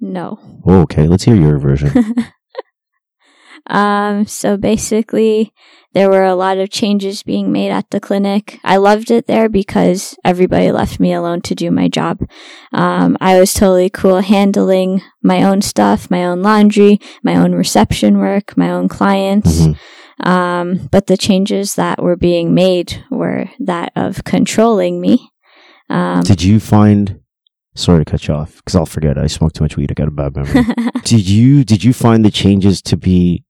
[0.00, 0.38] No.
[0.66, 2.14] Oh, okay, let's hear your version.
[3.66, 5.52] um, so basically,
[5.92, 8.58] there were a lot of changes being made at the clinic.
[8.62, 12.20] I loved it there because everybody left me alone to do my job.
[12.72, 18.18] Um, I was totally cool handling my own stuff, my own laundry, my own reception
[18.18, 19.62] work, my own clients.
[19.62, 19.76] Mhm.
[20.26, 25.30] Um, but the changes that were being made were that of controlling me.
[25.88, 27.20] Um, Did you find?
[27.74, 29.16] Sorry to cut you off because I'll forget.
[29.16, 29.90] I smoked too much weed.
[29.90, 30.64] I got a bad memory.
[31.04, 33.44] did you did you find the changes to be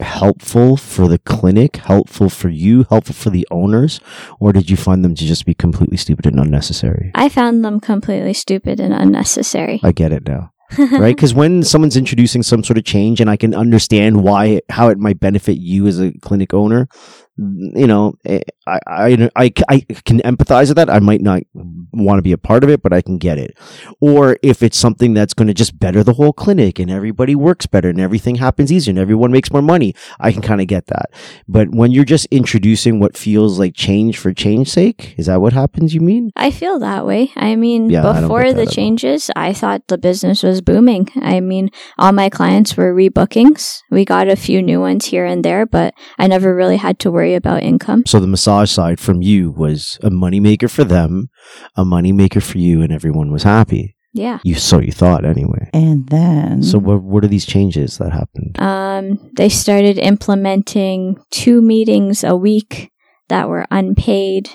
[0.00, 4.00] helpful for the clinic, helpful for you, helpful for the owners,
[4.40, 7.10] or did you find them to just be completely stupid and unnecessary?
[7.14, 9.80] I found them completely stupid and unnecessary.
[9.82, 10.52] I get it now.
[10.78, 11.14] right?
[11.14, 14.98] Because when someone's introducing some sort of change, and I can understand why, how it
[14.98, 16.88] might benefit you as a clinic owner,
[17.36, 20.88] you know, eh, I, I, I, I can empathize with that.
[20.88, 23.58] I might not want to be a part of it, but I can get it.
[24.00, 27.66] Or if it's something that's going to just better the whole clinic and everybody works
[27.66, 30.86] better and everything happens easier and everyone makes more money, I can kind of get
[30.86, 31.10] that.
[31.48, 35.52] But when you're just introducing what feels like change for change sake, is that what
[35.52, 35.92] happens?
[35.92, 36.30] You mean?
[36.36, 37.32] I feel that way.
[37.36, 41.08] I mean, Yeah, before that the changes, I thought the business was booming.
[41.16, 43.80] I mean, all my clients were rebookings.
[43.90, 47.10] We got a few new ones here and there, but I never really had to
[47.10, 48.02] worry about income.
[48.06, 51.30] So the massage side from you was a moneymaker for them,
[51.74, 53.96] a moneymaker for you, and everyone was happy.
[54.12, 54.38] Yeah.
[54.44, 55.70] You so you thought anyway.
[55.72, 58.60] And then So what what are these changes that happened?
[58.60, 62.92] Um, they started implementing two meetings a week
[63.28, 64.50] that were unpaid.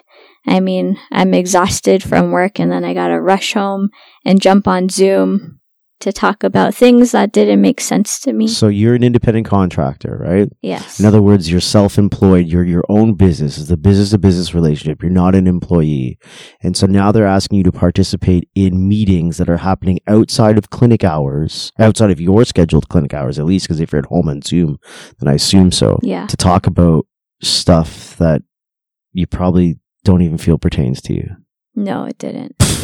[0.48, 3.90] I mean, I'm exhausted from work and then I gotta rush home
[4.24, 5.59] and jump on Zoom
[6.00, 8.48] to talk about things that didn't make sense to me.
[8.48, 10.50] So you're an independent contractor, right?
[10.62, 11.00] yes.
[11.00, 12.48] In other words, you're self-employed.
[12.48, 13.58] You're your own business.
[13.58, 15.02] It's a business-to-business relationship.
[15.02, 16.18] You're not an employee.
[16.62, 20.70] And so now they're asking you to participate in meetings that are happening outside of
[20.70, 24.30] clinic hours, outside of your scheduled clinic hours, at least, because if you're at home
[24.30, 24.78] on Zoom,
[25.20, 26.00] then I assume so.
[26.02, 26.28] yeah.
[26.28, 27.06] to talk about
[27.42, 28.42] stuff that
[29.12, 31.28] you probably don't even feel pertains to you.
[31.76, 32.56] No, it didn't.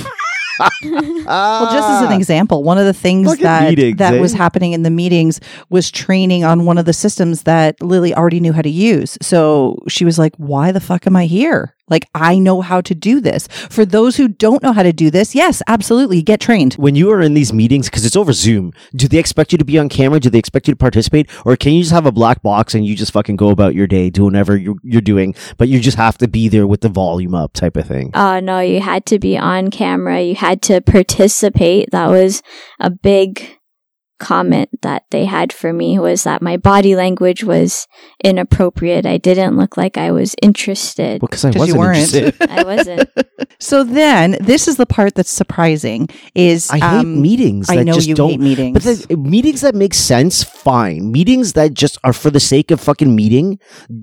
[0.59, 4.21] Well, just as an example, one of the things that meetings, that eh?
[4.21, 8.39] was happening in the meetings was training on one of the systems that Lily already
[8.39, 9.17] knew how to use.
[9.21, 11.74] So she was like, "Why the fuck am I here?
[11.89, 15.09] Like I know how to do this." For those who don't know how to do
[15.11, 16.73] this, yes, absolutely, get trained.
[16.75, 19.65] when you are in these meetings, because it's over Zoom, do they expect you to
[19.65, 20.19] be on camera?
[20.19, 21.29] Do they expect you to participate?
[21.45, 23.87] Or can you just have a black box and you just fucking go about your
[23.87, 26.89] day doing whatever you're, you're doing, but you just have to be there with the
[26.89, 28.11] volume up type of thing?
[28.13, 30.21] Oh no, you had to be on camera.
[30.21, 31.89] You had to participate.
[31.91, 32.41] That was
[32.79, 33.57] a big
[34.19, 37.87] comment that they had for me was that my body language was
[38.23, 39.05] inappropriate.
[39.05, 41.21] I didn't look like I was interested.
[41.21, 42.13] Because I 'Cause you wasn't weren't.
[42.13, 42.49] interested.
[42.49, 43.09] I wasn't.
[43.57, 46.09] So then, this is the part that's surprising.
[46.35, 47.69] Is I hate um, meetings.
[47.69, 48.73] I know just you don't, hate meetings.
[48.73, 51.11] But the, meetings that make sense, fine.
[51.11, 53.57] Meetings that just are for the sake of fucking meeting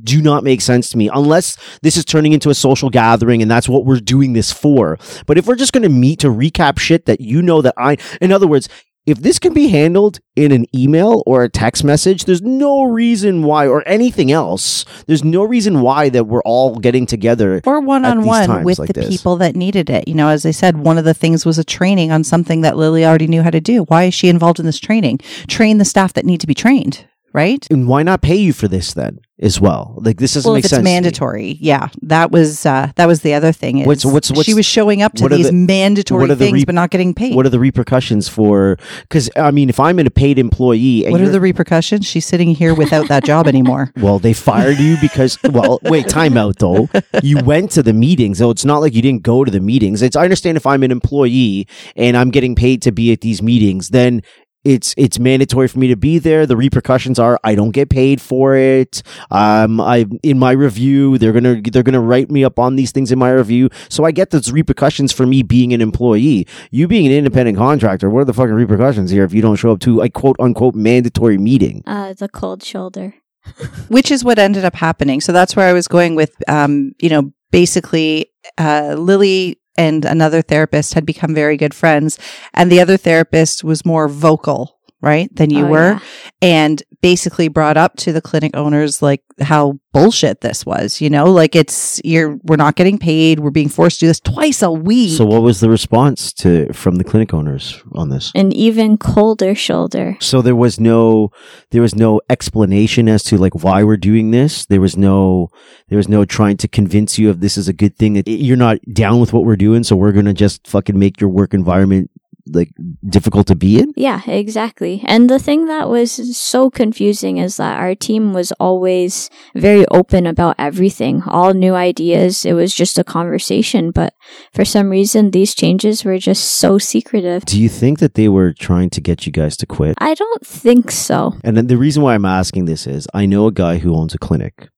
[0.05, 3.51] do not make sense to me unless this is turning into a social gathering and
[3.51, 4.99] that's what we're doing this for.
[5.27, 7.99] But if we're just going to meet to recap shit that you know that I,
[8.23, 8.69] in other words,
[9.05, 13.43] if this can be handled in an email or a text message, there's no reason
[13.43, 17.61] why, or anything else, there's no reason why that we're all getting together.
[17.67, 19.09] or one on one with like the this.
[19.09, 20.07] people that needed it.
[20.07, 22.77] You know, as I said, one of the things was a training on something that
[22.77, 23.83] Lily already knew how to do.
[23.85, 25.19] Why is she involved in this training?
[25.49, 27.67] Train the staff that need to be trained, right?
[27.71, 29.99] And why not pay you for this then as well?
[30.03, 30.81] Like this doesn't well, make if sense.
[30.81, 33.85] it's mandatory, yeah, that was uh, that was the other thing.
[33.85, 36.75] What's- what's- what's- she was showing up to these the- mandatory the things, re- but
[36.75, 37.35] not getting paid.
[37.35, 38.79] What are the repercussions for?
[39.03, 42.07] Because I mean, if I'm in a paid employee, and What are the repercussions?
[42.07, 43.93] She's sitting here without that job anymore.
[44.01, 46.89] well, they fired you because well, wait, time out though.
[47.23, 50.03] You went to the meetings, so it's not like you didn't go to the meetings.
[50.03, 51.67] It's I understand if I'm an employee
[51.97, 54.23] and I'm getting paid to be at these meetings, then
[54.65, 56.47] it's it's mandatory for me to be there.
[56.47, 59.03] The repercussions are I don't get paid for it.
[59.31, 63.11] Um, I in my review they're gonna they're gonna write me up on these things
[63.11, 66.47] in my review, so I get those repercussions for me being an employee.
[66.71, 69.73] You being an independent contractor, what are the fucking repercussions here if you don't show
[69.73, 71.83] up to a quote unquote mandatory meeting?
[71.87, 73.15] Uh, the cold shoulder.
[73.89, 75.21] which is what ended up happening.
[75.21, 80.43] So that's where I was going with, um, you know, basically, uh, Lily and another
[80.43, 82.19] therapist had become very good friends,
[82.55, 86.01] and the other therapist was more vocal, right, than you Oh, were, yeah.
[86.41, 91.01] and basically brought up to the clinic owners like how bullshit this was.
[91.01, 94.21] You know, like it's you're we're not getting paid, we're being forced to do this
[94.21, 95.17] twice a week.
[95.19, 98.31] So what was the response to from the clinic owners on this?
[98.35, 100.17] An even colder shoulder.
[100.21, 101.31] So there was no
[101.71, 104.67] there was no explanation as to like why we're doing this.
[104.67, 105.49] There was no
[105.89, 108.57] there was no trying to convince you of this is a good thing that you're
[108.57, 111.53] not down with what we're doing, so we're going to just fucking make your work
[111.53, 112.11] environment
[112.47, 112.71] like
[113.09, 113.93] difficult to be in.
[113.97, 115.03] Yeah, exactly.
[115.05, 120.27] And the thing that was so confusing is that our team was always very open
[120.27, 122.45] about everything, all new ideas.
[122.45, 123.91] It was just a conversation.
[123.91, 124.15] But
[124.53, 127.45] for some reason, these changes were just so secretive.
[127.45, 129.97] Do you think that they were trying to get you guys to quit?
[129.99, 131.35] I don't think so.
[131.45, 134.15] And then the reason why I'm asking this is I know a guy who owns
[134.15, 134.69] a clinic.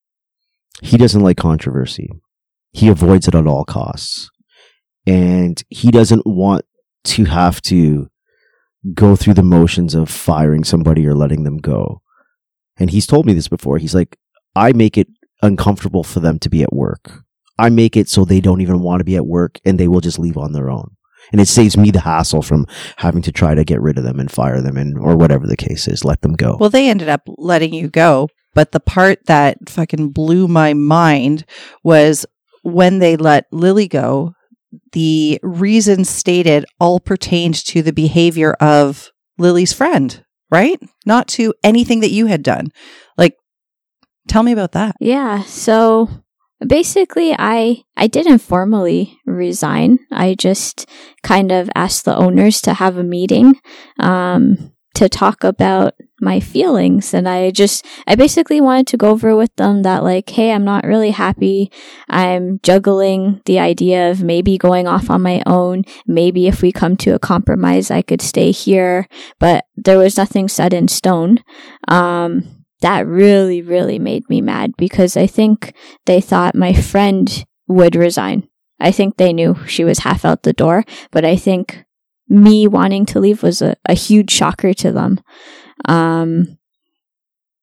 [0.83, 2.11] He doesn't like controversy.
[2.73, 4.29] He avoids it at all costs.
[5.07, 6.65] And he doesn't want
[7.05, 8.09] to have to
[8.93, 12.03] go through the motions of firing somebody or letting them go.
[12.77, 13.79] And he's told me this before.
[13.79, 14.19] He's like,
[14.55, 15.09] I make it
[15.43, 17.23] uncomfortable for them to be at work.
[17.59, 20.01] I make it so they don't even want to be at work and they will
[20.01, 20.97] just leave on their own.
[21.33, 24.21] And it saves me the hassle from having to try to get rid of them
[24.21, 26.57] and fire them and or whatever the case is, let them go.
[26.59, 28.29] Well, they ended up letting you go.
[28.55, 31.45] But the part that fucking blew my mind
[31.83, 32.27] was
[32.63, 34.35] when they let Lily go,
[34.93, 40.81] the reasons stated all pertained to the behavior of Lily's friend, right?
[41.07, 42.69] Not to anything that you had done.
[43.17, 43.37] Like,
[44.29, 44.97] tell me about that.
[45.01, 45.43] Yeah.
[45.43, 46.09] So
[46.65, 49.99] basically, I I didn't formally resign.
[50.11, 50.89] I just
[51.23, 53.61] kind of asked the owners to have a meeting
[53.99, 59.37] um, to talk about my feelings, and I just I basically wanted to go over
[59.37, 61.71] with them that like, hey, I'm not really happy.
[62.09, 65.85] I'm juggling the idea of maybe going off on my own.
[66.07, 70.49] Maybe if we come to a compromise, I could stay here, but there was nothing
[70.49, 71.39] set in stone.
[71.89, 75.75] Um, that really, really made me mad because I think
[76.07, 78.49] they thought my friend would resign.
[78.79, 81.85] I think they knew she was half out the door, but I think
[82.29, 85.21] me wanting to leave was a, a huge shocker to them.
[85.87, 86.59] Um,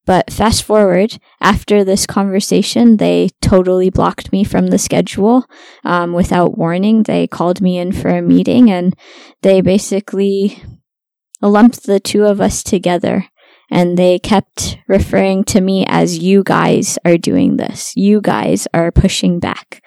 [0.06, 5.46] but fast forward, after this conversation, they totally blocked me from the schedule
[5.84, 7.04] um, without warning.
[7.04, 8.96] They called me in for a meeting and
[9.42, 10.62] they basically
[11.42, 13.26] lumped the two of us together
[13.70, 17.94] and they kept referring to me as you guys are doing this.
[17.96, 19.82] You guys are pushing back.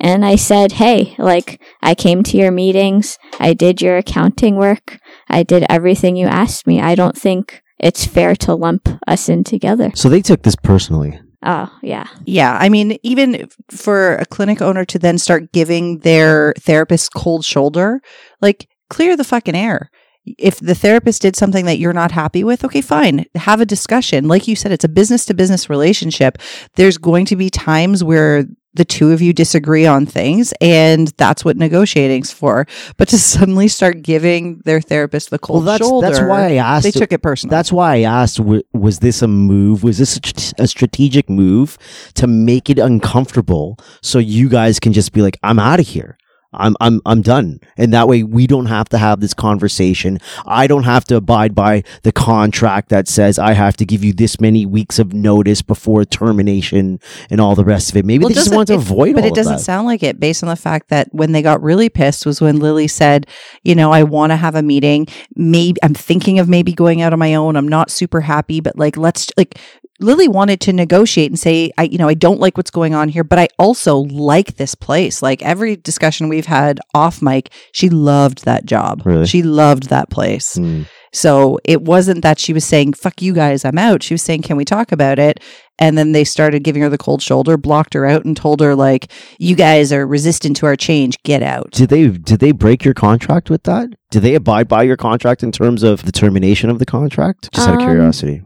[0.00, 3.18] And I said, hey, like, I came to your meetings.
[3.38, 4.98] I did your accounting work.
[5.28, 6.80] I did everything you asked me.
[6.80, 9.92] I don't think it's fair to lump us in together.
[9.94, 11.20] So they took this personally.
[11.42, 12.06] Oh, yeah.
[12.24, 12.56] Yeah.
[12.58, 18.00] I mean, even for a clinic owner to then start giving their therapist cold shoulder,
[18.40, 19.90] like clear the fucking air.
[20.38, 23.24] If the therapist did something that you're not happy with, okay, fine.
[23.34, 24.28] Have a discussion.
[24.28, 26.36] Like you said, it's a business to business relationship.
[26.74, 31.44] There's going to be times where the two of you disagree on things and that's
[31.44, 32.66] what negotiating's for.
[32.96, 36.54] But to suddenly start giving their therapist the cold well, that's shoulder, that's why I
[36.54, 36.84] asked.
[36.84, 37.50] they took it personal.
[37.50, 39.82] That's why I asked: Was this a move?
[39.82, 40.18] Was this
[40.58, 41.78] a strategic move
[42.14, 46.16] to make it uncomfortable so you guys can just be like, "I'm out of here.
[46.52, 50.18] I'm I'm I'm done," and that way we don't have to have this conversation.
[50.46, 54.12] I don't have to abide by the contract that says I have to give you
[54.12, 56.98] this many weeks of notice before termination
[57.30, 58.04] and all the rest of it.
[58.04, 59.60] Maybe Well, they just want to avoid it- but it doesn't that.
[59.60, 62.58] sound like it based on the fact that when they got really pissed was when
[62.58, 63.26] Lily said,
[63.62, 65.06] you know, I want to have a meeting.
[65.36, 67.56] Maybe I'm thinking of maybe going out on my own.
[67.56, 69.58] I'm not super happy, but like, let's like,
[70.02, 73.10] Lily wanted to negotiate and say, I, you know, I don't like what's going on
[73.10, 75.20] here, but I also like this place.
[75.20, 79.02] Like every discussion we've had off mic, she loved that job.
[79.04, 79.26] Really?
[79.26, 80.56] She loved that place.
[80.56, 80.82] Hmm.
[81.12, 84.02] So it wasn't that she was saying, fuck you guys, I'm out.
[84.02, 85.40] She was saying, can we talk about it?
[85.78, 88.74] And then they started giving her the cold shoulder, blocked her out, and told her,
[88.76, 91.16] like, you guys are resistant to our change.
[91.24, 91.72] Get out.
[91.72, 93.88] Did they did they break your contract with that?
[94.10, 97.50] Did they abide by your contract in terms of the termination of the contract?
[97.52, 98.42] Just out of Um, curiosity.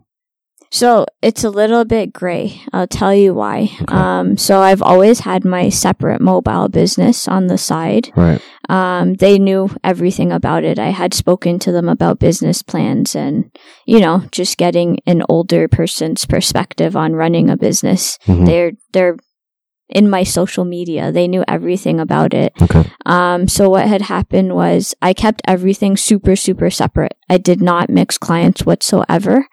[0.74, 2.60] So it's a little bit gray.
[2.72, 3.70] I'll tell you why.
[3.82, 3.94] Okay.
[3.94, 8.10] Um, so I've always had my separate mobile business on the side.
[8.16, 8.42] Right.
[8.68, 10.80] Um, they knew everything about it.
[10.80, 13.56] I had spoken to them about business plans and,
[13.86, 18.18] you know, just getting an older person's perspective on running a business.
[18.26, 18.44] Mhm.
[18.44, 19.16] They're, they're
[19.88, 21.12] in my social media.
[21.12, 22.52] They knew everything about it.
[22.60, 22.90] Okay.
[23.06, 27.16] Um, so what had happened was I kept everything super, super separate.
[27.30, 29.46] I did not mix clients whatsoever.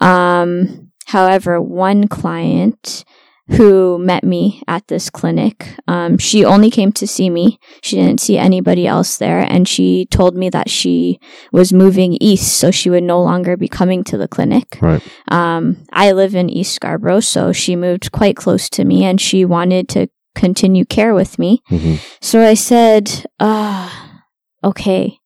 [0.00, 3.04] Um, however, one client
[3.48, 7.58] who met me at this clinic, um, she only came to see me.
[7.82, 9.40] She didn't see anybody else there.
[9.40, 11.18] And she told me that she
[11.52, 14.78] was moving east, so she would no longer be coming to the clinic.
[14.80, 15.02] Right.
[15.28, 19.44] Um, I live in East Scarborough, so she moved quite close to me and she
[19.44, 21.62] wanted to continue care with me.
[21.66, 24.22] hmm So I said, ah,
[24.64, 25.18] okay.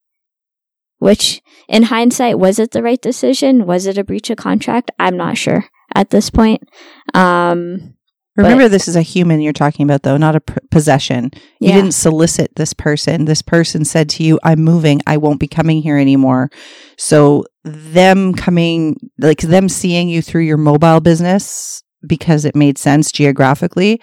[0.99, 3.65] Which, in hindsight, was it the right decision?
[3.65, 4.91] Was it a breach of contract?
[4.99, 5.65] I'm not sure
[5.95, 6.67] at this point.
[7.13, 7.95] Um,
[8.37, 11.31] Remember, this is a human you're talking about, though, not a p- possession.
[11.59, 11.75] You yeah.
[11.75, 13.25] didn't solicit this person.
[13.25, 15.01] This person said to you, I'm moving.
[15.07, 16.51] I won't be coming here anymore.
[16.99, 23.11] So, them coming, like them seeing you through your mobile business because it made sense
[23.11, 23.99] geographically,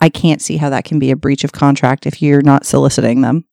[0.00, 3.20] I can't see how that can be a breach of contract if you're not soliciting
[3.20, 3.44] them.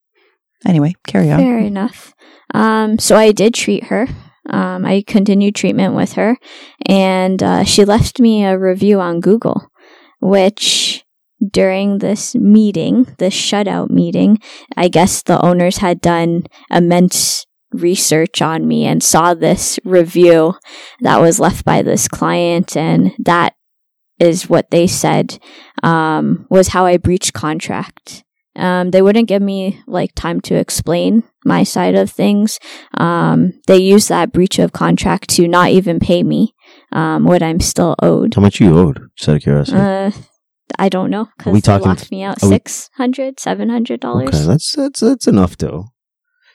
[0.65, 1.39] Anyway, carry on.
[1.39, 2.13] Fair enough.
[2.53, 4.07] Um, so I did treat her.
[4.49, 6.37] Um, I continued treatment with her,
[6.85, 9.71] and uh, she left me a review on Google,
[10.19, 11.05] which
[11.49, 14.39] during this meeting, this shutout meeting,
[14.75, 20.55] I guess the owners had done immense research on me and saw this review
[21.01, 23.55] that was left by this client, and that
[24.19, 25.39] is what they said
[25.83, 28.23] um, was how I breached contract.
[28.55, 32.59] Um, they wouldn't give me like time to explain my side of things.
[32.97, 36.53] Um, they used that breach of contract to not even pay me
[36.91, 38.33] um, what I'm still owed.
[38.35, 38.99] How much you owed?
[39.17, 39.77] Just out of curiosity.
[39.77, 40.11] Uh,
[40.79, 44.29] I don't know we because they talking- locked me out six hundred, seven hundred dollars.
[44.29, 45.85] okay, that's that's that's enough though.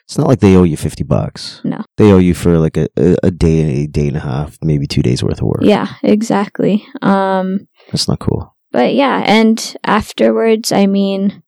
[0.05, 1.61] It's not like they owe you fifty bucks.
[1.63, 1.83] No.
[1.97, 4.87] They owe you for like a, a, a day, a day and a half, maybe
[4.87, 5.61] two days worth of work.
[5.63, 6.85] Yeah, exactly.
[7.01, 8.55] Um, That's not cool.
[8.71, 11.43] but yeah, and afterwards, I mean,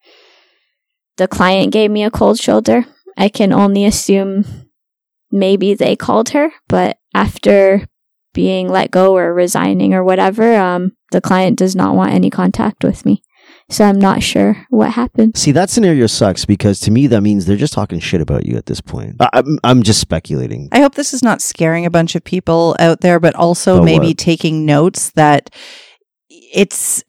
[1.19, 2.85] the client gave me a cold shoulder.
[3.17, 4.45] I can only assume
[5.31, 7.85] maybe they called her, but after
[8.33, 12.83] being let go or resigning or whatever, um, the client does not want any contact
[12.85, 13.21] with me.
[13.69, 15.37] So I'm not sure what happened.
[15.37, 18.55] See, that scenario sucks because to me that means they're just talking shit about you
[18.55, 19.17] at this point.
[19.19, 20.69] I, I'm I'm just speculating.
[20.71, 23.85] I hope this is not scaring a bunch of people out there, but also About
[23.85, 24.17] maybe what?
[24.17, 25.49] taking notes that
[26.29, 27.03] it's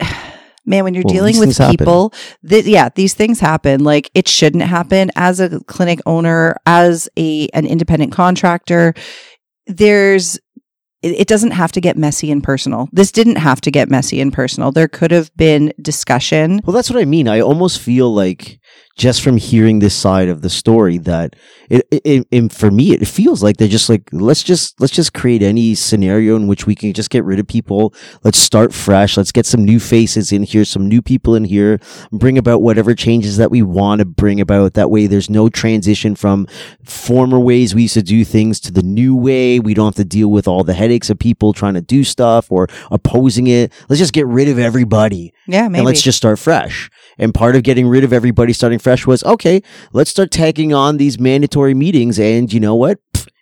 [0.71, 2.15] man when you're Well, dealing with people
[2.49, 7.49] th- yeah these things happen like it shouldn't happen as a clinic owner as a
[7.53, 8.95] an independent contractor
[9.67, 10.39] there's
[11.03, 12.89] it it doesn't have to get messy and personal.
[12.93, 14.71] This didn't have to get messy and personal.
[14.73, 16.61] There could have been discussion.
[16.65, 17.29] Well, that's what I mean.
[17.29, 18.60] I almost feel like
[19.01, 21.35] just from hearing this side of the story that
[21.71, 25.15] it, it, it for me it feels like they're just like let's just let's just
[25.15, 27.95] create any scenario in which we can just get rid of people.
[28.25, 29.17] Let's start fresh.
[29.17, 31.81] Let's get some new faces in here some new people in here.
[32.13, 34.75] Bring about whatever changes that we want to bring about.
[34.75, 36.47] That way there's no transition from
[36.85, 39.61] former ways we used to do things to the new way.
[39.61, 42.53] We don't have to deal with all the headaches of people trying to do stuff
[42.53, 43.73] or opposing it.
[43.89, 45.33] Let's just get rid of everybody.
[45.47, 45.79] Yeah, maybe.
[45.79, 46.91] and let's just start fresh.
[47.21, 49.63] And part of getting rid of everybody starting fresh was okay,
[49.93, 52.19] let's start tagging on these mandatory meetings.
[52.19, 52.99] And you know what?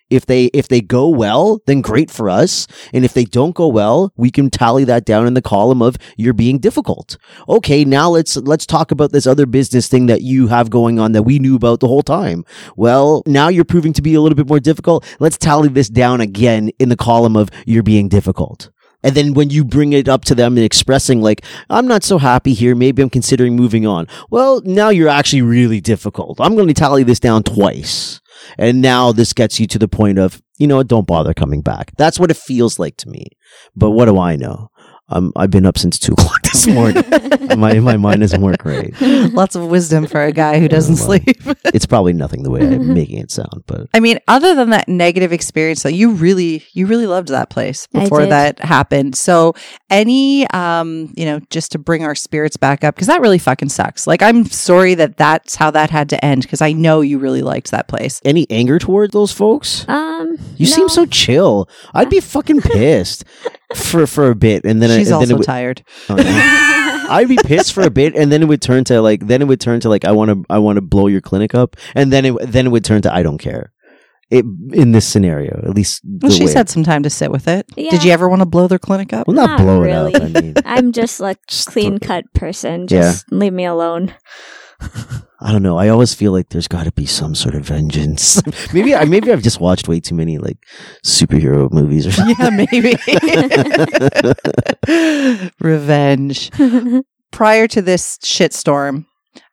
[0.09, 2.67] If they if they go well, then great for us.
[2.93, 5.97] And if they don't go well, we can tally that down in the column of
[6.17, 7.17] you're being difficult.
[7.47, 11.11] Okay, now let's let's talk about this other business thing that you have going on
[11.11, 12.43] that we knew about the whole time.
[12.75, 15.05] Well, now you're proving to be a little bit more difficult.
[15.19, 18.71] Let's tally this down again in the column of you're being difficult.
[19.03, 22.17] And then when you bring it up to them and expressing like, I'm not so
[22.17, 22.75] happy here.
[22.75, 24.07] Maybe I'm considering moving on.
[24.29, 26.39] Well, now you're actually really difficult.
[26.41, 28.19] I'm going to tally this down twice.
[28.57, 31.91] And now this gets you to the point of, you know, don't bother coming back.
[31.97, 33.27] That's what it feels like to me.
[33.75, 34.69] But what do I know?
[35.09, 37.03] Um, I've been up since two o'clock this morning.
[37.57, 38.93] my my mind doesn't work right.
[39.01, 41.19] Lots of wisdom for a guy who doesn't well.
[41.19, 41.37] sleep.
[41.73, 44.87] It's probably nothing the way I'm making it sound, but I mean, other than that
[44.87, 49.15] negative experience, though, you really, you really loved that place before that happened.
[49.15, 49.53] So,
[49.89, 53.69] any, um, you know, just to bring our spirits back up, because that really fucking
[53.69, 54.07] sucks.
[54.07, 57.43] Like, I'm sorry that that's how that had to end, because I know you really
[57.43, 58.19] liked that place.
[58.25, 59.85] any anger toward those folks?
[59.87, 60.71] Um, You no.
[60.75, 61.69] seem so chill.
[61.93, 63.23] I'd be fucking pissed
[63.75, 65.83] for for a bit, and then I- She's and then also it would, tired.
[66.09, 67.05] Oh, yeah.
[67.11, 69.45] I'd be pissed for a bit, and then it would turn to like, then it
[69.47, 72.13] would turn to like, I want to, I want to blow your clinic up, and
[72.13, 73.71] then it, then it would turn to, I don't care.
[74.29, 76.01] It in this scenario, at least.
[76.05, 77.65] Well, the she's way- had some time to sit with it.
[77.75, 77.89] Yeah.
[77.89, 79.27] Did you ever want to blow their clinic up?
[79.27, 80.11] well, not, Not blow really.
[80.13, 80.21] it up.
[80.21, 82.81] I mean, I'm just like Just clean cut person.
[82.81, 83.01] Yeah.
[83.01, 84.13] Just leave me alone.
[85.41, 85.77] I don't know.
[85.77, 88.41] I always feel like there's got to be some sort of vengeance.
[88.73, 90.57] maybe I, maybe I've just watched way too many like
[91.05, 92.35] superhero movies or something.
[92.37, 92.95] yeah, maybe.
[95.61, 96.51] Revenge.
[97.31, 99.05] Prior to this shitstorm,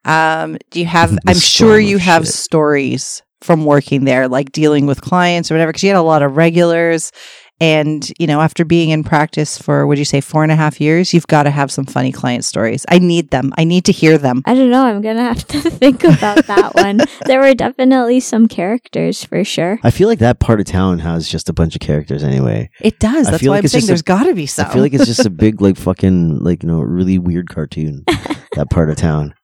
[0.05, 1.12] um, do you have?
[1.12, 2.34] The I'm sure you of have shit.
[2.34, 6.22] stories from working there, like dealing with clients or whatever, because you had a lot
[6.22, 7.12] of regulars.
[7.61, 10.80] And you know, after being in practice for would you say four and a half
[10.80, 12.84] years, you've got to have some funny client stories.
[12.88, 13.52] I need them.
[13.57, 14.42] I need to hear them.
[14.44, 14.84] I don't know.
[14.84, 17.00] I'm gonna have to think about that one.
[17.24, 19.78] There were definitely some characters for sure.
[19.82, 22.70] I feel like that part of town has just a bunch of characters anyway.
[22.80, 23.28] It does.
[23.28, 24.66] I That's feel why like I'm saying there's got to be some.
[24.66, 28.04] I feel like it's just a big, like, fucking, like, you know, really weird cartoon.
[28.52, 29.34] that part of town.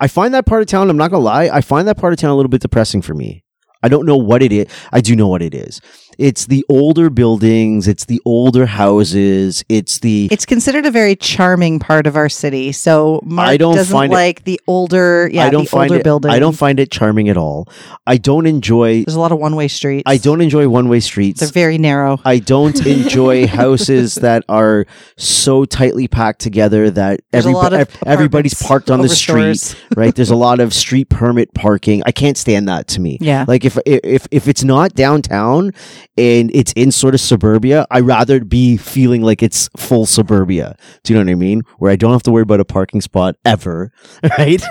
[0.00, 0.90] I find that part of town.
[0.90, 1.48] I'm not gonna lie.
[1.52, 3.44] I find that part of town a little bit depressing for me.
[3.82, 4.66] I don't know what it is.
[4.92, 5.80] I do know what it is.
[6.22, 7.88] It's the older buildings.
[7.88, 9.64] It's the older houses.
[9.68, 10.28] It's the.
[10.30, 12.70] It's considered a very charming part of our city.
[12.72, 15.96] So Mark I don't doesn't find it- like the older, yeah, I don't the older
[15.96, 16.04] it.
[16.04, 16.32] buildings.
[16.34, 17.68] I don't find it charming at all.
[18.06, 19.04] I don't enjoy.
[19.04, 20.04] There's a lot of one way streets.
[20.06, 21.40] I don't enjoy one way streets.
[21.40, 22.18] They're very narrow.
[22.24, 27.72] I don't enjoy houses that are so tightly packed together that There's a everybo- lot
[27.72, 29.76] of ev- everybody's parked on the street, stores.
[29.96, 30.14] right?
[30.14, 32.02] There's a lot of street permit parking.
[32.06, 33.18] I can't stand that to me.
[33.20, 33.44] Yeah.
[33.48, 35.72] Like if if if it's not downtown
[36.16, 40.76] and it's in sort of suburbia, I'd rather be feeling like it's full suburbia.
[41.04, 41.62] Do you know what I mean?
[41.78, 43.92] Where I don't have to worry about a parking spot ever,
[44.38, 44.62] right?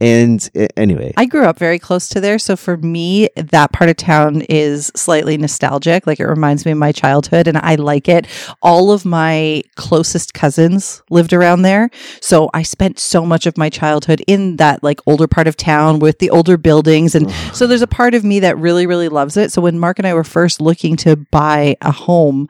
[0.00, 2.38] and uh, anyway, I grew up very close to there.
[2.38, 6.06] So for me, that part of town is slightly nostalgic.
[6.06, 8.26] Like it reminds me of my childhood and I like it.
[8.62, 11.90] All of my closest cousins lived around there.
[12.22, 15.98] So I spent so much of my childhood in that like older part of town
[15.98, 17.14] with the older buildings.
[17.14, 19.52] And so there's a part of me that really, really loves it.
[19.52, 22.48] So when Mark and I were first looking to buy a home,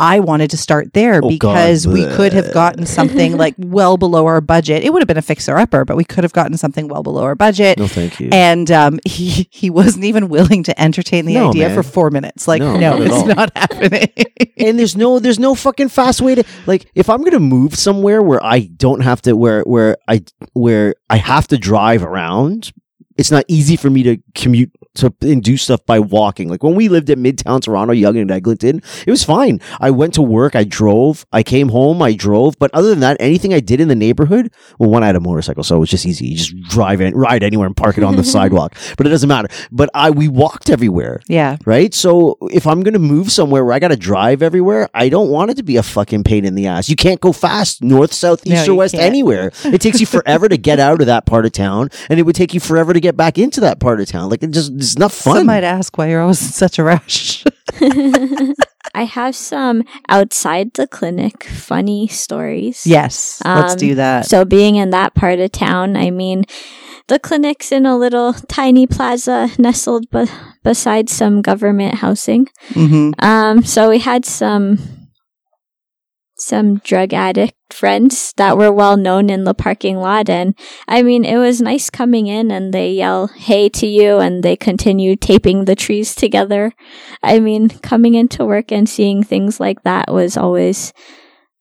[0.00, 1.30] I wanted to start there Oh, God.
[1.54, 4.82] because we could have gotten something like well below our budget.
[4.82, 7.22] It would have been a fixer upper, but we could have gotten something well below
[7.22, 7.78] our budget.
[7.78, 8.28] no, thank you.
[8.32, 11.76] And um, he he wasn't even willing to entertain the No, idea man.
[11.76, 12.48] for four minutes.
[12.48, 14.08] Like, No, no, not it's not happening.
[14.56, 18.20] and there's no there's no fucking fast way to like if I'm gonna move somewhere
[18.20, 20.24] where I don't have to where where I
[20.54, 22.72] where I have to drive around.
[23.16, 26.48] It's not easy for me to commute to and do stuff by walking.
[26.48, 29.60] Like when we lived at Midtown Toronto, Yonge and Eglinton, it was fine.
[29.80, 32.58] I went to work, I drove, I came home, I drove.
[32.58, 35.20] But other than that, anything I did in the neighborhood, well, one I had a
[35.20, 36.26] motorcycle, so it was just easy.
[36.28, 38.76] You just drive in, ride anywhere and park it on the sidewalk.
[38.96, 39.48] But it doesn't matter.
[39.72, 41.56] But I we walked everywhere yeah.
[41.64, 41.92] right?
[41.92, 45.30] So if I'm going to move somewhere where I got to drive everywhere, I don't
[45.30, 46.88] want it to be a fucking pain in the ass.
[46.88, 49.04] You can't go fast north, south, No, east, or west can't.
[49.04, 49.50] anywhere.
[49.64, 52.36] It takes you forever to get out of that part of town, and it would
[52.36, 54.30] take you forever to get back into that part of town.
[54.30, 55.46] Like it just it's not Some fun.
[55.46, 57.44] might ask why you're always in such a rush.
[58.94, 62.86] I have some outside the clinic funny stories.
[62.86, 63.40] yes.
[63.44, 64.26] let's Um, do that.
[64.26, 66.44] So being in that part of town, I mean,
[67.08, 70.26] the clinic's in a little tiny plaza nestled be-
[70.62, 72.48] beside some government housing.
[72.72, 74.78] hmm Um, so we had some
[76.44, 80.54] some drug addict friends that were well known in the parking lot and
[80.86, 84.54] I mean it was nice coming in and they yell hey to you and they
[84.54, 86.72] continue taping the trees together.
[87.22, 90.92] I mean coming into work and seeing things like that was always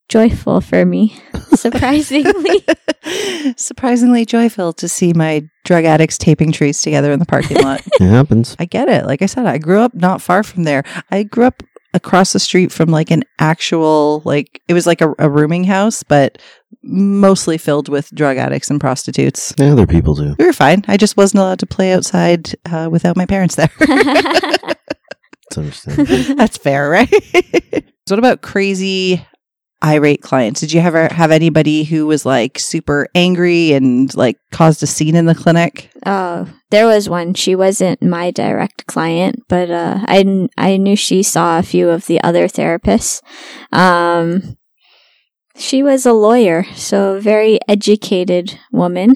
[0.09, 1.15] joyful for me,
[1.55, 2.63] surprisingly.
[3.57, 7.81] Surprisingly joyful to see my drug addicts taping trees together in the parking lot.
[7.99, 8.55] It happens.
[8.59, 9.05] I get it.
[9.05, 10.83] Like I said, I grew up not far from there.
[11.09, 11.63] I grew up
[11.93, 16.03] across the street from like an actual, like, it was like a, a rooming house,
[16.03, 16.39] but
[16.81, 19.53] mostly filled with drug addicts and prostitutes.
[19.57, 20.35] Yeah, other people do.
[20.37, 20.83] We were fine.
[20.87, 23.71] I just wasn't allowed to play outside uh, without my parents there.
[25.53, 26.35] It's understandable.
[26.35, 27.09] That's fair, right?
[28.07, 29.25] so what about crazy
[29.83, 30.61] irate clients?
[30.61, 35.15] Did you ever have anybody who was like super angry and like caused a scene
[35.15, 35.91] in the clinic?
[36.05, 37.33] Oh, there was one.
[37.33, 42.07] She wasn't my direct client, but uh, I I knew she saw a few of
[42.07, 43.21] the other therapists.
[43.71, 44.57] Um,
[45.55, 49.15] she was a lawyer, so very educated woman.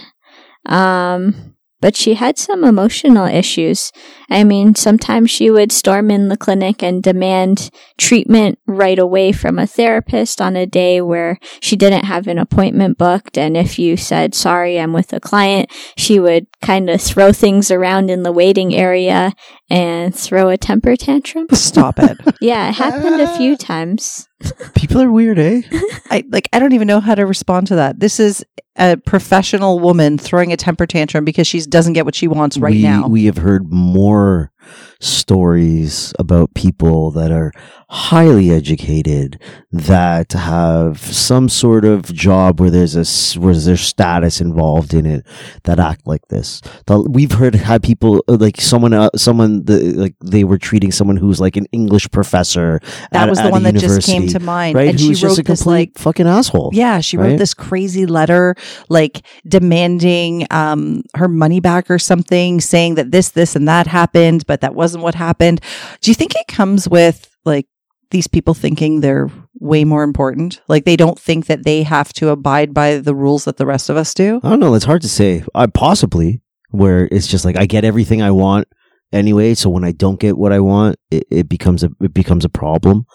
[0.66, 3.92] Um, but she had some emotional issues.
[4.30, 9.60] I mean, sometimes she would storm in the clinic and demand treatment right away from
[9.60, 13.38] a therapist on a day where she didn't have an appointment booked.
[13.38, 17.72] And if you said, sorry, I'm with a client, she would kind of throw things
[17.72, 19.34] around in the waiting area
[19.70, 21.48] and throw a temper tantrum.
[21.54, 22.18] Stop it.
[22.40, 24.28] Yeah, it happened a few times.
[24.76, 25.62] people are weird, eh?
[26.12, 28.00] I like I don't even know how to respond to that.
[28.00, 28.46] This is
[28.78, 32.76] a professional woman throwing a temper tantrum because she doesn't get what she wants right
[32.76, 33.08] we, now.
[33.08, 34.52] We have heard more
[35.00, 37.52] stories about people that are
[37.90, 39.40] highly educated
[39.72, 45.26] that have some sort of job where there's a where there's status involved in it
[45.64, 46.62] that act like this.
[46.90, 51.18] We've heard had people uh, like someone uh, someone the, like they were treating someone
[51.18, 52.80] who's like an English professor.
[53.12, 54.76] that at- was the one that just came to mind.
[54.76, 54.90] right?
[54.90, 56.72] And who's she just wrote a this like fucking asshole.
[56.74, 57.40] Yeah, she wrote right?
[57.40, 58.56] this crazy letter,
[58.90, 64.46] like demanding um, her money back or something, saying that this, this, and that happened,
[64.48, 65.60] but that wasn't what happened.
[66.00, 67.68] Do you think it comes with like
[68.12, 69.30] these people thinking they're
[69.60, 70.62] way more important?
[70.70, 73.90] Like they don't think that they have to abide by the rules that the rest
[73.90, 74.40] of us do?
[74.44, 74.74] I don't know.
[74.76, 75.44] It's hard to say.
[75.54, 78.70] I possibly where it's just like I get everything I want
[79.12, 79.56] anyway.
[79.56, 82.50] So when I don't get what I want, it, it becomes a it becomes a
[82.50, 83.06] problem.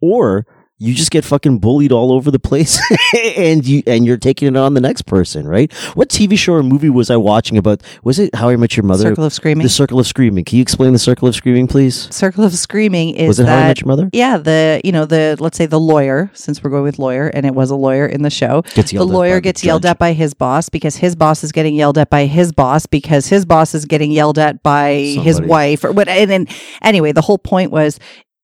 [0.00, 0.44] Or
[0.82, 2.80] you just get fucking bullied all over the place,
[3.36, 5.72] and you and you're taking it on the next person, right?
[5.94, 7.82] What TV show or movie was I watching about?
[8.02, 9.04] Was it How I Met Your Mother?
[9.04, 9.62] Circle of Screaming.
[9.62, 10.44] the Circle of Screaming.
[10.44, 12.12] Can you explain the Circle of Screaming, please?
[12.14, 14.10] Circle of Screaming is was it How I Met Your Mother?
[14.12, 17.46] yeah, the you know the let's say the lawyer, since we're going with lawyer, and
[17.46, 18.62] it was a lawyer in the show.
[18.74, 21.44] The yelled at by lawyer the gets yelled at by his boss because his boss
[21.44, 24.94] is getting yelled at by his boss because his boss is getting yelled at by
[24.94, 26.08] his wife or what.
[26.08, 26.46] And then
[26.82, 28.00] anyway, the whole point was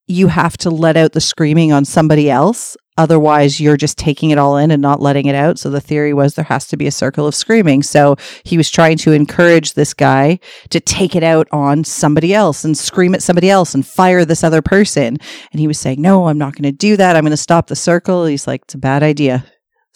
[0.09, 2.77] you have to let out the screaming on somebody else.
[2.97, 5.57] Otherwise, you're just taking it all in and not letting it out.
[5.57, 7.85] So the theory was there has to be a circle of screaming.
[7.85, 10.41] So he was trying to encourage this guy
[10.71, 14.43] to take it out on somebody else and scream at somebody else and fire this
[14.43, 15.19] other person.
[15.53, 17.15] And he was saying, No, I'm not going to do that.
[17.15, 18.27] I'm going to stop the circle.
[18.27, 19.45] He's like, It's a bad idea.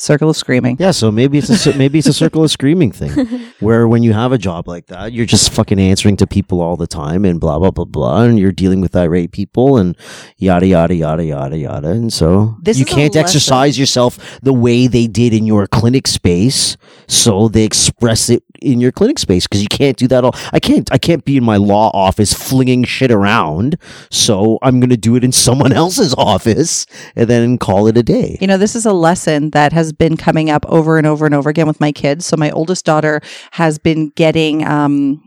[0.02, 0.76] Circle of screaming.
[0.80, 3.12] Yeah, so maybe it's a maybe it's a circle of screaming thing,
[3.60, 6.76] where when you have a job like that, you're just fucking answering to people all
[6.76, 9.96] the time and blah blah blah blah, and you're dealing with irate people and
[10.38, 13.20] yada yada yada yada yada, and so This you is a can't lesson.
[13.26, 16.76] exercise yourself the way they did in your clinic space,
[17.06, 20.34] so they express it in your clinic space because you can't do that all.
[20.52, 23.76] I can't I can't be in my law office flinging shit around,
[24.10, 26.86] so I'm gonna do it in someone else's office
[27.16, 28.38] and then call it a day.
[28.40, 31.34] You know, this is a lesson that has been coming up over and over and
[31.34, 32.26] over again with my kids.
[32.26, 33.20] So my oldest daughter
[33.52, 35.22] has been getting um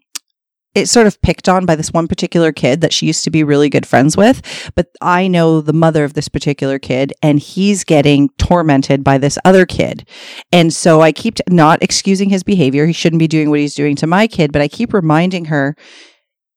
[0.75, 3.43] it's sort of picked on by this one particular kid that she used to be
[3.43, 4.41] really good friends with.
[4.75, 9.39] But I know the mother of this particular kid, and he's getting tormented by this
[9.45, 10.07] other kid.
[10.51, 12.85] And so I keep not excusing his behavior.
[12.85, 15.75] He shouldn't be doing what he's doing to my kid, but I keep reminding her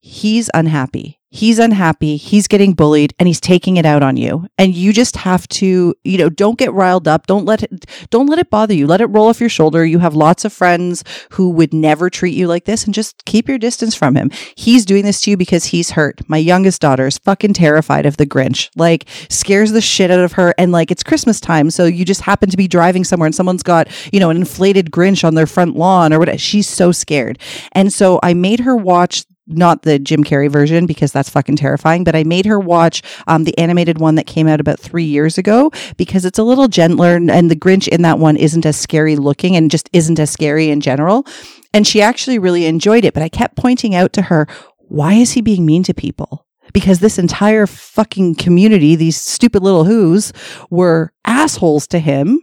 [0.01, 1.18] he's unhappy.
[1.31, 2.17] He's unhappy.
[2.17, 4.47] He's getting bullied and he's taking it out on you.
[4.57, 7.27] And you just have to, you know, don't get riled up.
[7.27, 8.87] Don't let it, don't let it bother you.
[8.87, 9.85] Let it roll off your shoulder.
[9.85, 13.47] You have lots of friends who would never treat you like this and just keep
[13.47, 14.31] your distance from him.
[14.57, 16.27] He's doing this to you because he's hurt.
[16.29, 18.71] My youngest daughter is fucking terrified of the Grinch.
[18.75, 20.55] Like scares the shit out of her.
[20.57, 21.71] And like it's Christmas time.
[21.71, 24.91] So you just happen to be driving somewhere and someone's got, you know, an inflated
[24.91, 26.39] Grinch on their front lawn or whatever.
[26.39, 27.39] She's so scared.
[27.73, 32.05] And so I made her watch not the Jim Carrey version because that's fucking terrifying,
[32.05, 35.39] but I made her watch um, the animated one that came out about three years
[35.39, 38.77] ago because it's a little gentler and, and the Grinch in that one isn't as
[38.77, 41.27] scary looking and just isn't as scary in general.
[41.73, 44.47] And she actually really enjoyed it, but I kept pointing out to her,
[44.79, 46.47] why is he being mean to people?
[46.73, 50.33] Because this entire fucking community, these stupid little who's,
[50.71, 52.41] were assholes to him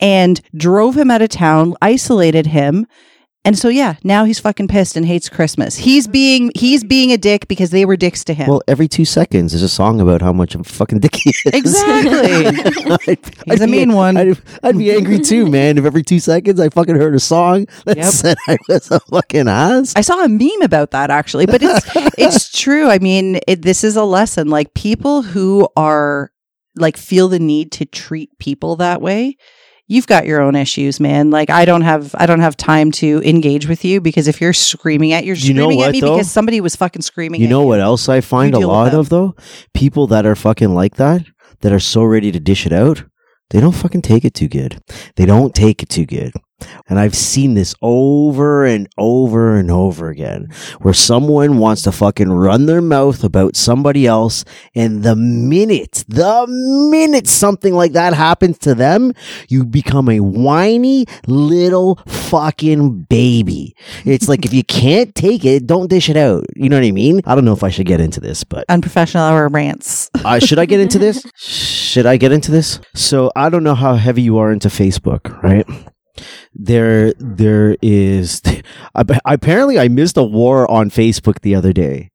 [0.00, 2.86] and drove him out of town, isolated him,
[3.44, 5.76] And so yeah, now he's fucking pissed and hates Christmas.
[5.76, 8.48] He's being he's being a dick because they were dicks to him.
[8.48, 11.42] Well, every two seconds there's a song about how much I'm fucking dick he is.
[11.46, 12.46] exactly.
[13.08, 14.16] I'd, He's a be- mean one.
[14.16, 15.78] I'd, I'd be angry too, man.
[15.78, 18.06] If every two seconds I fucking heard a song that Yep.
[18.06, 19.94] said I was a fucking ass.
[19.96, 21.86] I saw a meme about that actually, but it's
[22.18, 22.88] it's true.
[22.90, 24.48] I mean, it, this is a lesson.
[24.48, 26.32] Like people who are
[26.76, 29.36] like feel the need to treat people that way.
[29.90, 31.30] You've got your own issues, man.
[31.30, 34.52] Like I don't have I don't have time to engage with you because if you're
[34.52, 36.14] screaming at you're You screaming what, at me though?
[36.14, 37.40] because somebody was fucking screaming.
[37.40, 39.34] You know what else I find a lot of though?
[39.72, 41.24] People that are fucking like that,
[41.60, 43.04] that are so ready to dish it out,
[43.50, 44.78] they don't fucking take it too good.
[45.16, 46.32] They don't take it too good.
[46.88, 50.48] And I've seen this over and over and over again
[50.80, 54.44] where someone wants to fucking run their mouth about somebody else
[54.74, 59.12] and the minute, the minute something like that happens to them,
[59.48, 63.74] you become a whiny little fucking baby.
[64.04, 66.44] It's like if you can't take it, don't dish it out.
[66.56, 67.20] You know what I mean?
[67.24, 70.10] I don't know if I should get into this, but Unprofessional hour rants.
[70.24, 71.24] uh, should I get into this?
[71.36, 72.80] Should I get into this?
[72.94, 75.66] So I don't know how heavy you are into Facebook, right?
[76.54, 78.42] There, there is.
[78.94, 82.10] Apparently, I missed a war on Facebook the other day.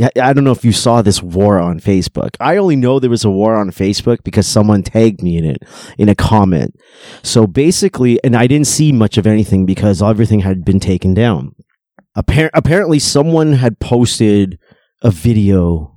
[0.00, 2.30] I don't know if you saw this war on Facebook.
[2.40, 5.62] I only know there was a war on Facebook because someone tagged me in it
[5.98, 6.74] in a comment.
[7.22, 11.54] So basically, and I didn't see much of anything because everything had been taken down.
[12.16, 14.58] Appar- apparently, someone had posted
[15.02, 15.91] a video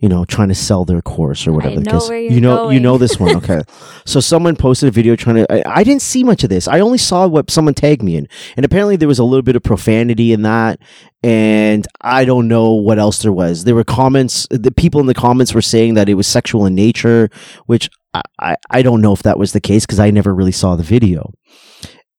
[0.00, 1.76] you know, trying to sell their course or whatever.
[1.76, 2.08] know the case.
[2.08, 3.34] where you know, you know this one.
[3.44, 3.62] Okay,
[4.06, 5.52] so someone posted a video trying to.
[5.52, 6.68] I, I didn't see much of this.
[6.68, 9.56] I only saw what someone tagged me in, and apparently there was a little bit
[9.56, 10.78] of profanity in that,
[11.22, 13.64] and I don't know what else there was.
[13.64, 14.46] There were comments.
[14.50, 17.28] The people in the comments were saying that it was sexual in nature,
[17.66, 20.52] which I I, I don't know if that was the case because I never really
[20.52, 21.32] saw the video.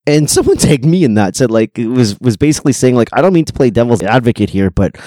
[0.07, 3.21] And someone tagged me in that said like it was was basically saying like I
[3.21, 4.97] don't mean to play devil's advocate here, but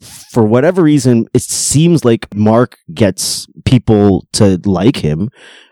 [0.00, 5.30] for whatever reason, it seems like Mark gets people to like him,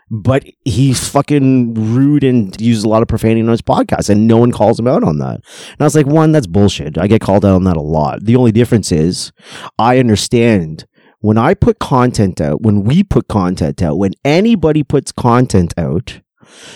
[0.09, 4.37] but he's fucking rude and uses a lot of profanity on his podcast, and no
[4.37, 5.35] one calls him out on that.
[5.35, 6.97] And I was like, one, that's bullshit.
[6.97, 8.23] I get called out on that a lot.
[8.23, 9.31] The only difference is
[9.77, 10.85] I understand
[11.19, 16.21] when I put content out, when we put content out, when anybody puts content out,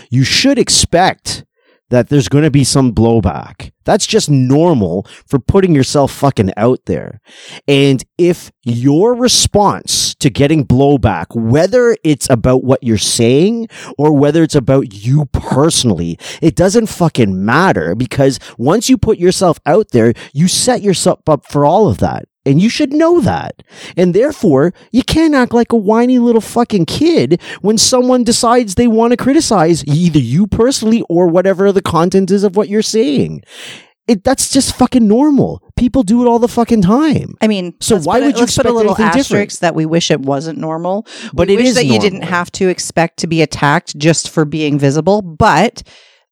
[0.10, 1.46] you should expect
[1.92, 3.72] that there's going to be some blowback.
[3.84, 7.20] That's just normal for putting yourself fucking out there.
[7.68, 13.68] And if your response to getting blowback, whether it's about what you're saying
[13.98, 19.60] or whether it's about you personally, it doesn't fucking matter because once you put yourself
[19.66, 22.26] out there, you set yourself up for all of that.
[22.46, 23.62] And you should know that.
[23.96, 28.88] And therefore, you can't act like a whiny little fucking kid when someone decides they
[28.88, 33.44] want to criticize either you personally or whatever the content is of what you're saying.
[34.08, 35.62] It, that's just fucking normal.
[35.78, 37.36] People do it all the fucking time.
[37.40, 39.20] I mean, So why put a- would you let's put a little anything different?
[39.50, 42.24] asterisk that we wish it wasn't normal, But we it wish is that you didn't
[42.24, 45.22] have to expect to be attacked just for being visible.
[45.22, 45.84] But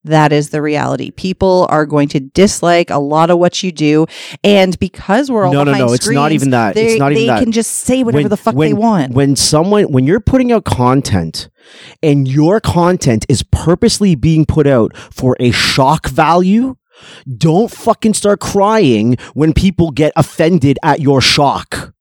[0.05, 1.11] that is the reality.
[1.11, 4.05] People are going to dislike a lot of what you do,
[4.43, 6.77] and because we're all No, no, no, it's not even that.
[6.77, 7.43] It's they- not even they that.
[7.43, 9.13] can just say whatever When- the fuck when- they want.
[9.13, 11.49] When someone, when you're putting out content
[12.01, 16.75] and your content is purposely being put out for a shock value,
[17.37, 21.93] don't fucking start crying when people get offended at your shock.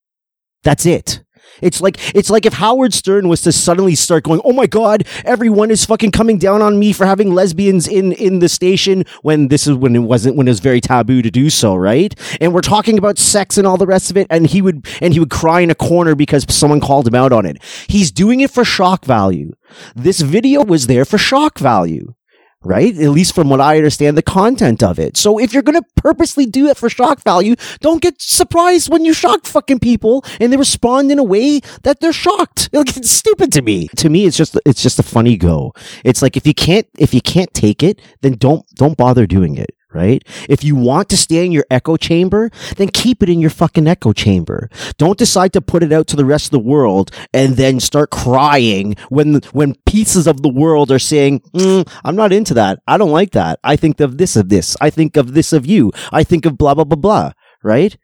[0.64, 1.22] That's it.
[1.60, 5.04] It's like it's like if Howard Stern was to suddenly start going, "Oh my god,
[5.24, 9.48] everyone is fucking coming down on me for having lesbians in in the station when
[9.48, 12.14] this is when it wasn't when it was very taboo to do so, right?
[12.40, 15.12] And we're talking about sex and all the rest of it and he would and
[15.12, 17.62] he would cry in a corner because someone called him out on it.
[17.88, 19.52] He's doing it for shock value.
[19.94, 22.14] This video was there for shock value
[22.62, 22.96] right?
[22.96, 25.16] At least from what I understand the content of it.
[25.16, 29.04] So if you're going to purposely do it for shock value, don't get surprised when
[29.04, 32.70] you shock fucking people and they respond in a way that they're shocked.
[32.98, 33.88] It's stupid to me.
[33.96, 35.72] To me, it's just, it's just a funny go.
[36.04, 39.56] It's like, if you can't, if you can't take it, then don't, don't bother doing
[39.56, 39.70] it.
[39.94, 40.22] Right?
[40.50, 43.86] If you want to stay in your echo chamber, then keep it in your fucking
[43.86, 44.68] echo chamber.
[44.98, 48.10] Don't decide to put it out to the rest of the world and then start
[48.10, 52.80] crying when when pieces of the world are saying, "Mm, "I'm not into that.
[52.86, 53.60] I don't like that.
[53.64, 54.76] I think of this of this.
[54.78, 55.90] I think of this of you.
[56.12, 57.32] I think of blah blah blah blah."
[57.62, 57.96] Right?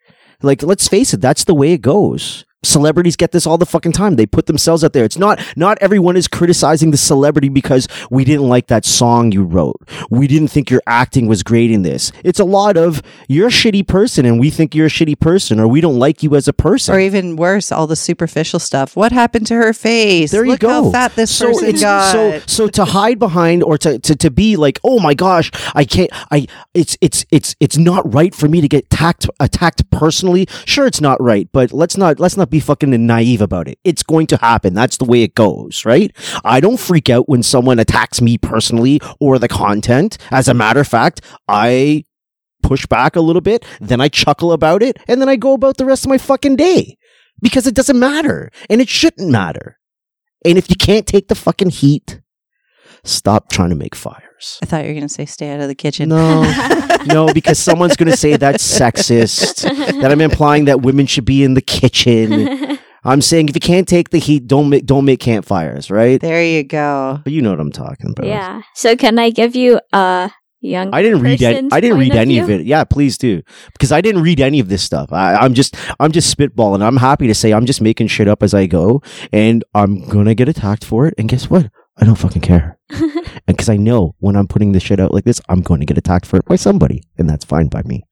[0.43, 1.21] Like, let's face it.
[1.21, 2.45] That's the way it goes.
[2.65, 4.17] Celebrities get this all the fucking time.
[4.17, 5.05] They put themselves out there.
[5.05, 9.45] It's not not everyone is criticizing the celebrity because we didn't like that song you
[9.45, 9.77] wrote.
[10.11, 12.13] We didn't think your acting was great in this.
[12.25, 15.61] It's a lot of you're a shitty person and we think you're a shitty person
[15.61, 16.95] or we don't like you as a person.
[16.95, 18.97] Or even worse, all the superficial stuff.
[18.97, 20.31] What happened to her face?
[20.31, 20.85] There you Look go.
[20.85, 22.13] how fat this person it's- got.
[22.13, 25.85] So so to hide behind or to, to to be like, oh my gosh, I
[25.85, 26.11] can't.
[26.31, 30.47] I it's it's it's it's not right for me to get attacked attacked personally.
[30.65, 33.79] Sure, it's not right, but let's not let's not be fucking naive about it.
[33.83, 34.75] It's going to happen.
[34.75, 36.15] That's the way it goes, right?
[36.45, 40.19] I don't freak out when someone attacks me personally or the content.
[40.31, 42.05] As a matter of fact, I
[42.63, 45.77] push back a little bit, then I chuckle about it, and then I go about
[45.79, 46.97] the rest of my fucking day
[47.43, 49.81] because it doesn't matter and it shouldn't matter.
[50.45, 52.21] And if you can't take the fucking heat,
[53.03, 53.97] stop trying to make
[54.45, 54.59] fires.
[54.63, 56.09] I thought you were going to say stay out of the kitchen.
[56.09, 56.43] No,
[57.07, 59.63] no, because someone's going to say that's sexist,
[60.01, 62.79] that I'm implying that women should be in the kitchen.
[63.07, 66.19] I'm saying if you can't take the heat, don't make, don't make campfires, right?
[66.19, 67.21] There you go.
[67.23, 68.27] But you know what I'm talking about.
[68.27, 68.63] yeah.
[68.75, 70.31] So can I give you a
[70.63, 72.45] young I didn't read any, I didn't point read any view?
[72.45, 72.65] of it.
[72.65, 73.43] Yeah, please do.
[73.75, 75.13] Because I didn't read any of this stuff.
[75.13, 76.83] I, I'm just I'm just spitballing.
[76.83, 79.03] I'm happy to say I'm just making shit up as I go
[79.35, 81.13] and I'm gonna get attacked for it.
[81.19, 81.71] And guess what?
[81.97, 82.79] I don't fucking care.
[82.91, 85.87] and because I know when I'm putting this shit out like this, I'm going to
[85.87, 87.03] get attacked for it by somebody.
[87.19, 88.05] And that's fine by me.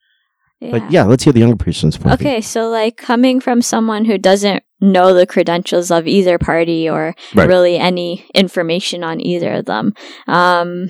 [0.71, 2.21] But yeah, let's hear the younger person's point.
[2.21, 7.17] Okay, so like coming from someone who doesn't know the credentials of either party or
[7.35, 7.49] Right.
[7.49, 9.93] really any information on either of them,
[10.29, 10.89] um,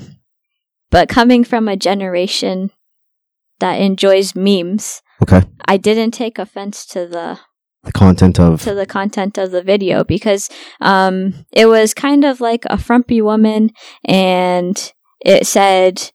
[0.91, 2.71] but coming from a generation
[3.61, 5.41] that enjoys memes, Okay.
[5.67, 7.39] I didn't take offense to the
[7.85, 10.49] The content of to the content of the video because
[10.81, 13.71] um, it was kind of like a frumpy woman
[14.05, 16.11] and it said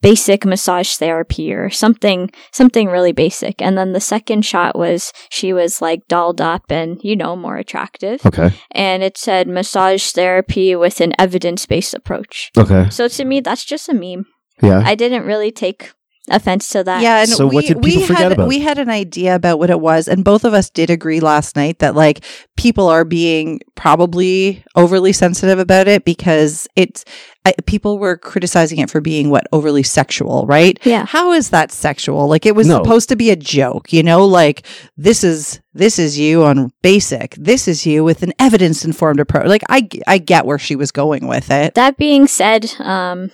[0.00, 5.52] basic massage therapy or something something really basic and then the second shot was she
[5.52, 8.50] was like dolled up and you know more attractive Okay.
[8.70, 12.88] and it said massage therapy with an evidence-based approach Okay.
[12.90, 14.26] so to me that's just a meme
[14.62, 14.82] Yeah.
[14.86, 15.90] i didn't really take
[16.30, 18.48] offense to that Yeah, and So we, what did we people forget had about?
[18.48, 21.56] we had an idea about what it was, and both of us did agree last
[21.56, 22.24] night that like
[22.56, 27.04] people are being probably overly sensitive about it because it's
[27.44, 30.78] I, people were criticizing it for being what overly sexual, right?
[30.84, 32.28] yeah How is that sexual?
[32.28, 32.82] Like it was No.
[32.82, 34.66] supposed to be a joke, you know, like
[34.96, 37.34] this is this is you on basic.
[37.36, 39.46] This is you with an evidence informed approach.
[39.46, 41.74] Like I I get where she was going with it.
[41.74, 43.30] That being said, um,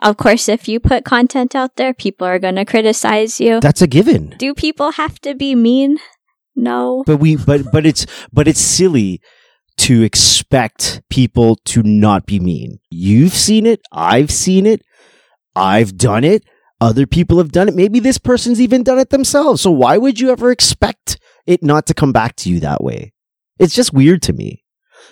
[0.00, 3.60] of course, if you put content out there, people are going to criticize you.
[3.60, 4.34] That's a given.
[4.38, 5.98] Do people have to be mean?
[6.54, 7.02] No.
[7.06, 9.20] But we but but it's but it's silly
[9.78, 12.78] to expect people to not be mean.
[12.90, 14.82] You've seen it, I've seen it,
[15.56, 16.44] I've done it,
[16.80, 17.74] other people have done it.
[17.74, 19.62] Maybe this person's even done it themselves.
[19.62, 23.12] So why would you ever expect it not to come back to you that way?
[23.58, 24.61] It's just weird to me.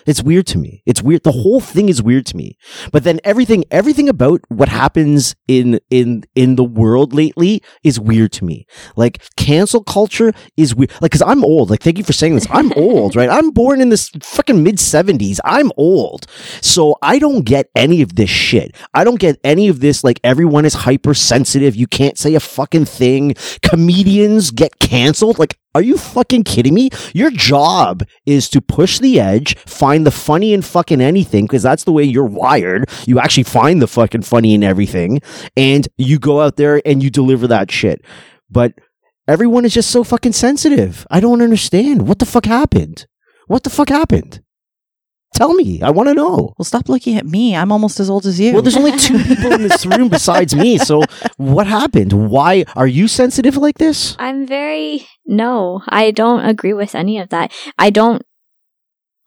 [0.05, 0.83] It's weird to me.
[0.85, 1.23] It's weird.
[1.23, 2.57] The whole thing is weird to me.
[2.91, 8.31] But then everything, everything about what happens in, in, in the world lately is weird
[8.33, 8.65] to me.
[8.95, 10.91] Like cancel culture is weird.
[11.01, 11.69] Like, cause I'm old.
[11.69, 12.47] Like, thank you for saying this.
[12.49, 13.29] I'm old, right?
[13.29, 15.39] I'm born in this fucking mid seventies.
[15.43, 16.27] I'm old.
[16.61, 18.75] So I don't get any of this shit.
[18.93, 20.03] I don't get any of this.
[20.03, 21.75] Like everyone is hypersensitive.
[21.75, 23.35] You can't say a fucking thing.
[23.61, 25.39] Comedians get canceled.
[25.39, 26.89] Like, are you fucking kidding me?
[27.13, 31.85] Your job is to push the edge, find the funny in fucking anything, because that's
[31.85, 32.89] the way you're wired.
[33.05, 35.21] You actually find the fucking funny in everything,
[35.55, 38.03] and you go out there and you deliver that shit.
[38.49, 38.73] But
[39.27, 41.07] everyone is just so fucking sensitive.
[41.09, 42.07] I don't understand.
[42.07, 43.07] What the fuck happened?
[43.47, 44.41] What the fuck happened?
[45.41, 45.81] Tell me.
[45.81, 46.53] I want to know.
[46.55, 47.55] Well, stop looking at me.
[47.55, 48.53] I'm almost as old as you.
[48.53, 50.77] Well, there's only two people in this room besides me.
[50.77, 51.01] So
[51.37, 52.13] what happened?
[52.13, 54.15] Why are you sensitive like this?
[54.19, 57.51] I'm very, no, I don't agree with any of that.
[57.79, 58.21] I don't,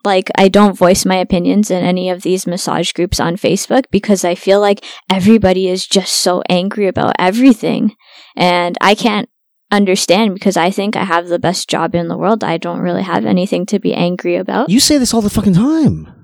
[0.05, 4.25] like, I don't voice my opinions in any of these massage groups on Facebook because
[4.25, 7.97] I feel like everybody is just so angry about everything.
[8.37, 9.29] And I can't
[9.77, 12.45] understand because I think I have the best job in the world.
[12.45, 14.71] I don't really have anything to be angry about.
[14.71, 16.24] You say this all the fucking time.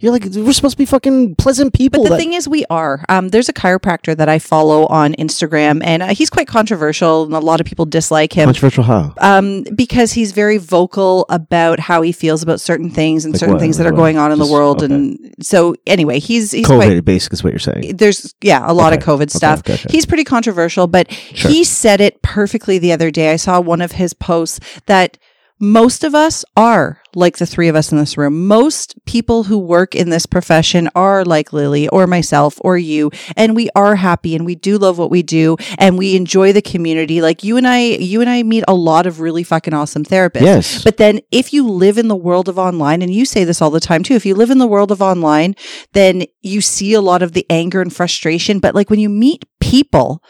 [0.00, 2.04] You're like, we're supposed to be fucking pleasant people.
[2.04, 3.04] But the that- thing is, we are.
[3.08, 7.32] Um, there's a chiropractor that I follow on Instagram, and uh, he's quite controversial, and
[7.34, 8.46] a lot of people dislike him.
[8.46, 9.12] Controversial how?
[9.18, 13.54] Um, because he's very vocal about how he feels about certain things and Like certain
[13.56, 13.60] what?
[13.60, 13.96] things that are what?
[13.98, 14.84] going on in Just- the world.
[14.84, 14.94] okay.
[14.94, 17.04] And so, anyway, he's he's COVID, quite.
[17.04, 17.96] basically, is what you're saying.
[17.96, 19.02] There's yeah, a lot Okay.
[19.02, 19.58] of COVID stuff.
[19.60, 19.88] Okay, gotcha.
[19.90, 21.50] He's pretty controversial, but Sure.
[21.50, 23.32] he said it perfectly the other day.
[23.32, 25.18] I saw one of his posts that
[25.60, 28.46] most of us are like the three of us in this room.
[28.46, 33.56] Most people who work in this profession are like Lily or myself or you, and
[33.56, 37.20] we are happy and we do love what we do and we enjoy the community.
[37.20, 40.42] Like you and I, you and I meet a lot of really fucking awesome therapists.
[40.42, 40.84] Yes.
[40.84, 43.70] But then if you live in the world of online, and you say this all
[43.70, 45.54] the time too, if you live in the world of online,
[45.92, 48.60] then you see a lot of the anger and frustration.
[48.60, 50.22] But like when you meet people,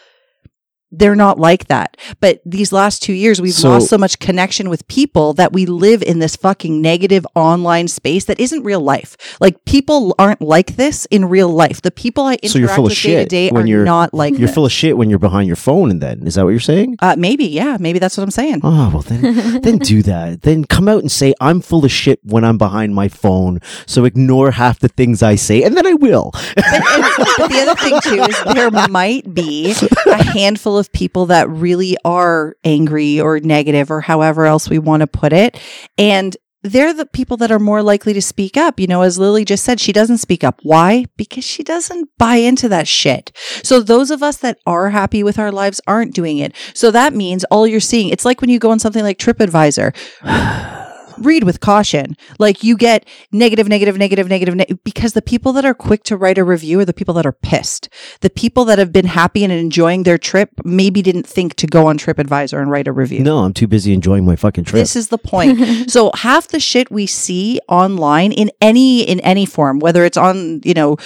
[0.91, 1.97] they're not like that.
[2.21, 5.67] But these last two years, we've So- lost so much connection with people that we
[5.67, 9.17] live in this fucking negative online space that isn't real life.
[9.41, 11.83] Like people aren't like this in real life.
[11.83, 13.85] The people I interact So you're full of with day to day when are you're-
[13.85, 14.55] not like You're this.
[14.55, 16.97] full of shit when you're behind your phone, and then is that what you're saying?
[17.01, 18.61] uh, maybe, yeah, maybe that's what I'm saying.
[18.65, 20.43] Oh well, then then do that.
[20.43, 23.61] Then come out and say I'm full of shit when I'm behind my phone.
[23.87, 26.31] So ignore half the things I say, and then I will.
[26.57, 27.05] but, and-
[27.37, 29.75] but the other thing too is there might be
[30.07, 35.01] a handful of people that really are angry or negative or however else we want
[35.01, 35.61] to put it
[35.97, 38.81] and they're the people that are more likely to speak up.
[38.81, 40.59] You know, as Lily just said, she doesn't speak up.
[40.65, 41.05] Why?
[41.17, 43.31] Because she doesn't buy into that shit.
[43.63, 46.55] So those of us that are happy with our lives aren't doing it.
[46.75, 49.95] So that means all you're seeing, it's like when you go on something like TripAdvisor.
[51.25, 52.17] read with caution.
[52.39, 56.17] Like you get negative, negative, negative, negative, ne- because the people that are quick to
[56.17, 57.89] write a review are the people that are pissed.
[58.21, 61.87] The people that have been happy and enjoying their trip maybe didn't think to go
[61.87, 63.21] on TripAdvisor and write a review.
[63.21, 64.81] no, I'm too busy enjoying my fucking trip.
[64.81, 65.59] This is the point.
[65.91, 70.61] so half the shit we see online in any in any form, whether it's on
[70.65, 70.97] you know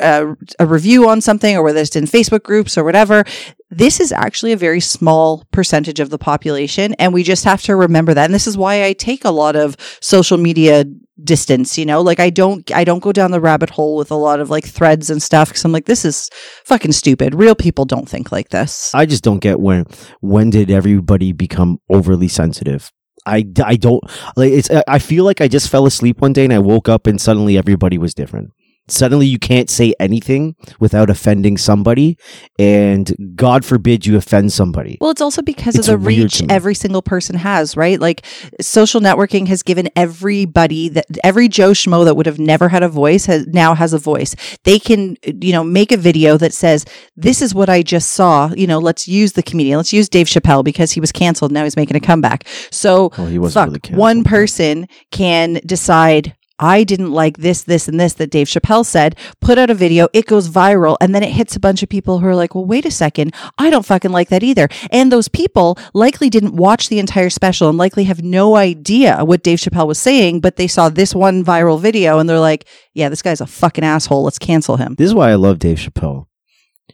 [0.00, 3.24] uh, a review on something or whether it's in Facebook groups or whatever,
[3.70, 7.76] this is actually a very small percentage of the population, and we just have to
[7.76, 8.24] remember that.
[8.24, 10.84] And this is why I take a lot of social media
[11.22, 14.14] distance you know like i don't i don't go down the rabbit hole with a
[14.14, 16.30] lot of like threads and stuff because i'm like this is
[16.64, 19.86] fucking stupid real people don't think like this I just don't get when
[20.20, 22.92] when did everybody become overly sensitive.
[23.26, 24.02] I, I don't
[24.36, 27.06] like it's I feel like I just fell asleep one day and I woke up
[27.06, 28.50] and suddenly everybody was different.
[28.88, 32.16] Suddenly you can't say anything without offending somebody
[32.58, 34.98] and God forbid you offend somebody.
[35.00, 38.00] Well, it's also because It's of the reach every single person has, right?
[38.00, 38.26] Like
[38.60, 42.88] social networking has given everybody that every Joe Schmo that would have never had a
[42.88, 44.34] voice has now has a voice.
[44.64, 46.84] They can, you know, make a video that says,
[47.16, 49.76] "This is what I just saw." You know, let's use the comedian.
[49.76, 51.52] Let's use Dave Chappelle because he was canceled.
[51.52, 52.46] Now he's making a comeback.
[52.70, 56.34] So, Well, fuck, really one person can decide.
[56.60, 59.16] I didn't like this, this, and this that Dave Chappelle said.
[59.40, 62.18] Put out a video, it goes viral, and then it hits a bunch of people
[62.18, 64.68] who are like, well, wait a second, I don't fucking like that either.
[64.90, 69.42] And those people likely didn't watch the entire special and likely have no idea what
[69.42, 73.08] Dave Chappelle was saying, but they saw this one viral video and they're like, yeah,
[73.08, 74.22] this guy's a fucking asshole.
[74.22, 74.94] Let's cancel him.
[74.96, 76.26] This is why I love Dave Chappelle.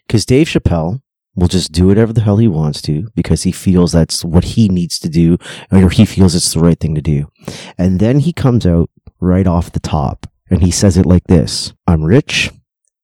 [0.07, 1.01] Because Dave Chappelle
[1.35, 4.69] will just do whatever the hell he wants to because he feels that's what he
[4.69, 5.37] needs to do
[5.71, 7.31] or he feels it's the right thing to do.
[7.77, 8.91] And then he comes out
[9.21, 12.51] right off the top and he says it like this I'm rich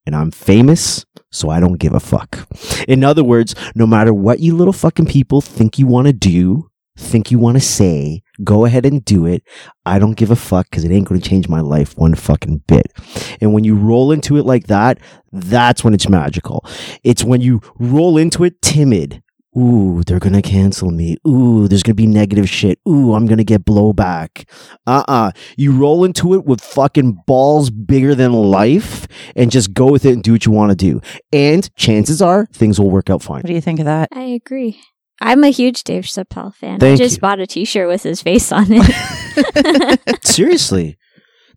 [0.05, 2.49] and I'm famous, so I don't give a fuck.
[2.89, 6.69] In other words, no matter what you little fucking people think you want to do,
[6.97, 9.43] think you want to say, go ahead and do it.
[9.87, 12.63] I don't give a fuck because it ain't going to change my life one fucking
[12.67, 12.93] bit.
[13.41, 14.99] And when you roll into it like that,
[15.33, 16.67] that's when it's magical.
[17.03, 19.23] It's when you roll into it timid.
[19.57, 21.19] Ooh, they're gonna cancel me.
[21.27, 22.79] Ooh, there's gonna be negative shit.
[22.89, 24.49] Ooh, I'm gonna get blowback.
[24.87, 25.33] Uh-uh.
[25.57, 30.13] You roll into it with fucking balls bigger than life and just go with it
[30.15, 31.01] and do what you want to do.
[31.33, 33.39] And chances are things will work out fine.
[33.43, 34.09] What do you think of that?
[34.13, 34.81] I agree.
[35.21, 36.81] I'm a huge Dave Chappelle fan.
[36.81, 37.21] Thank I just you.
[37.21, 40.25] bought a T-shirt with his face on it.
[40.25, 40.97] Seriously.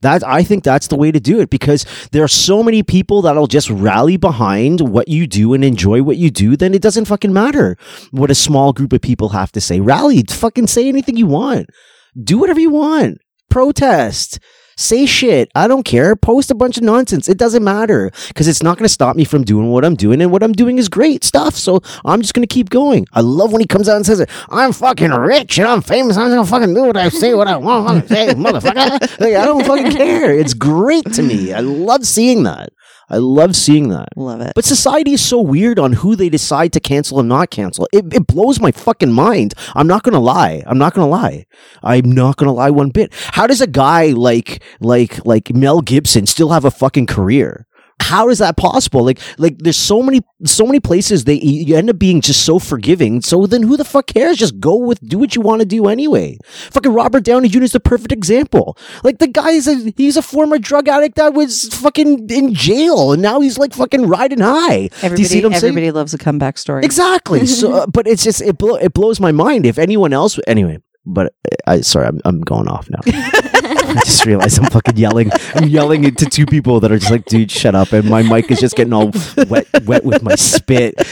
[0.02, 3.22] That I think that's the way to do it because there are so many people
[3.22, 6.56] that'll just rally behind what you do and enjoy what you do.
[6.56, 7.78] Then it doesn't fucking matter
[8.12, 9.80] what a small group of people have to say.
[9.80, 11.70] Rally, fucking say anything you want.
[12.22, 13.20] Do whatever you want.
[13.50, 14.40] Protest.
[14.78, 15.50] Say shit.
[15.56, 16.16] I don't care.
[16.16, 17.30] Post a bunch of nonsense.
[17.30, 20.22] It doesn't matter because it's not going to stop me from doing what I'm doing.
[20.22, 21.56] And what I'm doing is great stuff.
[21.56, 23.08] So I'm just going to keep going.
[23.14, 24.26] I love when he comes out and says.
[24.50, 26.18] I'm fucking rich and I'm famous.
[26.18, 29.20] I'm going to fucking do what I say, what I want to say, motherfucker.
[29.20, 30.38] Like, I don't fucking care.
[30.38, 31.54] It's great to me.
[31.54, 32.70] I love seeing that.
[33.10, 34.10] I love seeing that.
[34.16, 34.54] Love it.
[34.56, 37.88] But society is so weird on who they decide to cancel and not cancel.
[37.94, 39.54] It, it blows my fucking mind.
[39.76, 40.64] I'm not gonna lie.
[40.66, 41.46] I'm not gonna lie.
[41.84, 43.14] I'm not gonna lie one bit.
[43.14, 47.68] How does a guy like like like Mel Gibson still have a fucking career?
[48.02, 49.04] How is that possible?
[49.04, 52.60] Like, like there's so many, so many places they you end up being just so
[52.60, 53.22] forgiving.
[53.22, 54.38] So then, who the fuck cares?
[54.38, 56.38] Just go with, do what you want to do anyway.
[56.72, 57.64] Fucking Robert Downey Jr.
[57.64, 58.78] is the perfect example.
[59.04, 63.14] Like the guy is a, he's a former drug addict that was fucking in jail,
[63.14, 64.90] and now he's like fucking riding high.
[65.02, 65.72] Everybody, do you see what I'm saying?
[65.72, 66.84] everybody loves a comeback story.
[66.84, 67.46] Exactly.
[67.46, 69.66] so, uh, but it's just it blow, it blows my mind.
[69.66, 71.34] If anyone else, anyway, but
[71.66, 73.00] I sorry, I'm I'm going off now.
[73.98, 75.32] I just realized I'm fucking yelling.
[75.56, 77.92] I'm yelling into two people that are just like, dude, shut up.
[77.94, 79.12] And my mic is just getting all
[79.48, 80.96] wet, wet with my spit.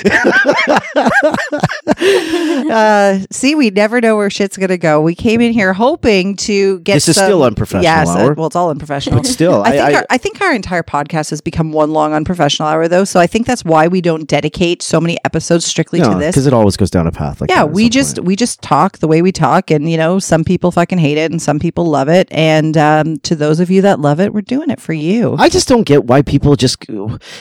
[2.69, 5.01] uh, see, we never know where shit's gonna go.
[5.01, 6.95] We came in here hoping to get.
[6.95, 8.33] This is some- still unprofessional Yes, uh, hour.
[8.33, 9.19] well, it's all unprofessional.
[9.19, 12.13] but still, I think I, our, I think our entire podcast has become one long
[12.13, 13.03] unprofessional hour, though.
[13.03, 16.33] So I think that's why we don't dedicate so many episodes strictly to this.
[16.33, 18.27] because it always goes down a path like yeah, we just point.
[18.27, 21.31] we just talk the way we talk, and you know, some people fucking hate it,
[21.31, 22.27] and some people love it.
[22.31, 25.35] And um, to those of you that love it, we're doing it for you.
[25.37, 26.85] I just don't get why people just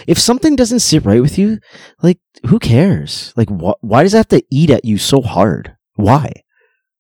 [0.07, 1.59] if something doesn't sit right with you,
[2.03, 3.33] like who cares?
[3.37, 5.77] Like wh- why does it have to eat at you so hard?
[5.97, 6.33] Why?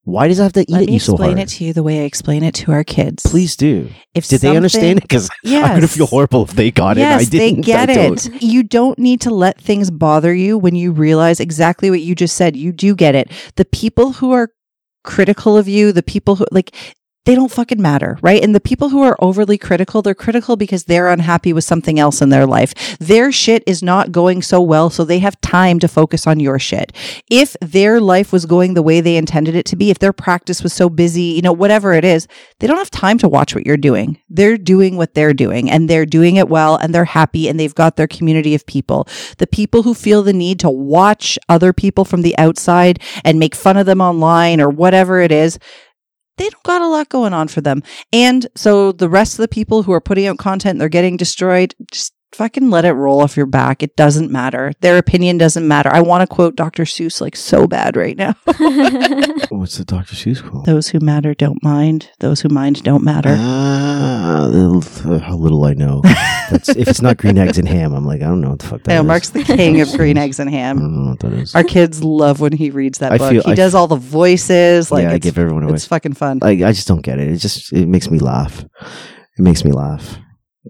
[0.05, 1.28] Why does it have to eat Let at you so hard?
[1.30, 3.22] explain it to you the way I explain it to our kids.
[3.24, 3.89] Please do.
[4.14, 5.03] if Did they understand it?
[5.03, 5.64] Because Yes.
[5.64, 7.26] I'm gonna feel horrible if they got yes, it.
[7.26, 7.57] I didn't.
[7.59, 8.43] they get it.
[8.43, 12.35] You don't need to let things bother you when you realize exactly what you just
[12.35, 12.57] said.
[12.57, 13.30] You do get it.
[13.55, 14.49] The people who are
[15.05, 16.74] critical of you, the people who like
[17.24, 18.42] they don't fucking matter, right?
[18.42, 22.20] And the people who are overly critical, they're critical because they're unhappy with something else
[22.20, 22.98] in their life.
[22.98, 26.58] Their shit is not going so well, so they have time to focus on your
[26.58, 26.92] shit.
[27.30, 30.64] If their life was going the way they intended it to be, if their practice
[30.64, 32.26] was so busy, you know, whatever it is,
[32.58, 34.18] they don't have time to watch what you're doing.
[34.28, 37.74] They're doing what they're doing and they're doing it well and they're happy and they've
[37.74, 39.06] got their community of people.
[39.38, 43.54] The people who feel the need to watch other people from the outside and make
[43.54, 45.58] fun of them online or whatever it is,
[46.39, 47.83] they don't got a lot going on for them.
[48.12, 51.74] And so the rest of the people who are putting out content, they're getting destroyed.
[51.91, 53.83] Just fucking let it roll off your back.
[53.83, 54.72] It doesn't matter.
[54.80, 55.91] Their opinion doesn't matter.
[55.93, 56.85] I want to quote Dr.
[56.85, 58.35] Seuss like so bad right now.
[59.51, 60.14] What's the Dr.
[60.14, 60.64] Seuss quote?
[60.64, 62.11] Those who matter don't mind.
[62.20, 63.35] Those who mind don't matter.
[63.39, 66.00] Ah, Uh, little- how little I know.
[66.50, 68.66] That's, if it's not green eggs and ham, I'm like, I don't know what the
[68.66, 69.07] fuck that I is.
[69.07, 70.78] Mark's the king of green eggs and I ham.
[70.78, 71.55] don't know what that is.
[71.55, 73.30] Our kids love when he reads that I book.
[73.30, 74.90] feel- he I does all the voices.
[74.90, 75.74] Like yeah, I give everyone away.
[75.74, 76.40] it's fucking fun.
[76.42, 77.28] Like I just don't get it.
[77.28, 78.64] It just it makes me laugh.
[79.38, 80.18] It makes me laugh.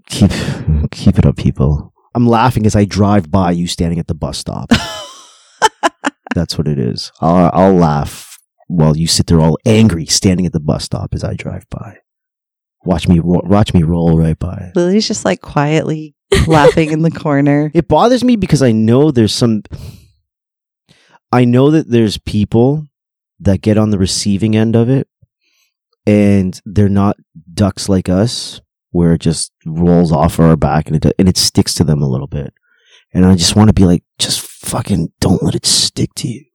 [0.07, 0.31] Keep
[0.91, 1.93] keep it up, people.
[2.15, 4.69] I'm laughing as I drive by you standing at the bus stop.
[6.35, 7.11] That's what it is.
[7.21, 11.23] I'll I'll laugh while you sit there all angry standing at the bus stop as
[11.23, 11.97] I drive by.
[12.85, 14.71] Watch me ro- watch me roll right by.
[14.75, 16.15] Lily's just like quietly
[16.47, 17.71] laughing in the corner.
[17.73, 19.63] It bothers me because I know there's some.
[21.31, 22.85] I know that there's people
[23.39, 25.07] that get on the receiving end of it,
[26.05, 27.17] and they're not
[27.53, 28.61] ducks like us,
[28.91, 32.09] where it just rolls off our back and it and it sticks to them a
[32.09, 32.53] little bit.
[33.13, 36.45] And I just want to be like, just fucking don't let it stick to you.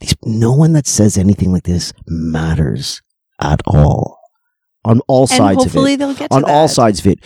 [0.00, 3.02] These no one that says anything like this matters
[3.40, 4.15] at all
[4.86, 7.18] on all and sides of it they'll get to on all sides of it.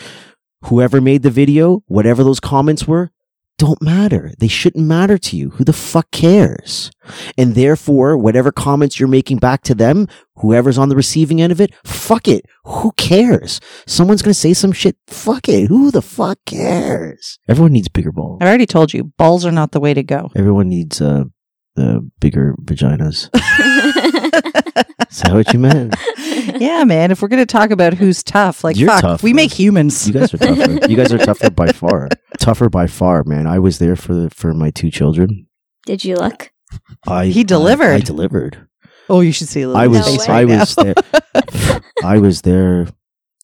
[0.64, 3.10] Whoever made the video, whatever those comments were,
[3.58, 4.32] don't matter.
[4.38, 5.50] They shouldn't matter to you.
[5.50, 6.90] Who the fuck cares?
[7.36, 11.60] And therefore, whatever comments you're making back to them, whoever's on the receiving end of
[11.60, 12.46] it, fuck it.
[12.64, 13.60] Who cares?
[13.86, 14.96] Someone's gonna say some shit.
[15.06, 15.68] Fuck it.
[15.68, 17.38] Who the fuck cares?
[17.48, 18.38] Everyone needs bigger balls.
[18.40, 20.30] I already told you, balls are not the way to go.
[20.34, 21.24] Everyone needs uh
[21.76, 23.28] the bigger vaginas.
[25.10, 25.94] Is that what you meant?
[26.60, 27.10] yeah, man.
[27.10, 29.36] If we're gonna talk about who's tough, like You're fuck, tough, we man.
[29.44, 30.06] make humans.
[30.06, 30.86] You guys are tougher.
[30.88, 32.08] you guys are tougher by far.
[32.38, 33.46] Tougher by far, man.
[33.46, 35.46] I was there for for my two children.
[35.86, 36.52] Did you look?
[37.06, 37.90] I He delivered.
[37.92, 38.66] I, I delivered.
[39.08, 40.26] oh, you should see Lily's I was No way.
[40.28, 40.58] I right now.
[40.60, 40.94] was there.
[42.04, 42.86] I was there.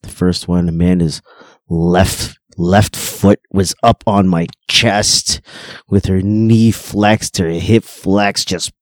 [0.03, 1.23] The first one, Amanda's
[1.69, 5.41] left left foot was up on my chest
[5.89, 8.73] with her knee flexed, her hip flexed, just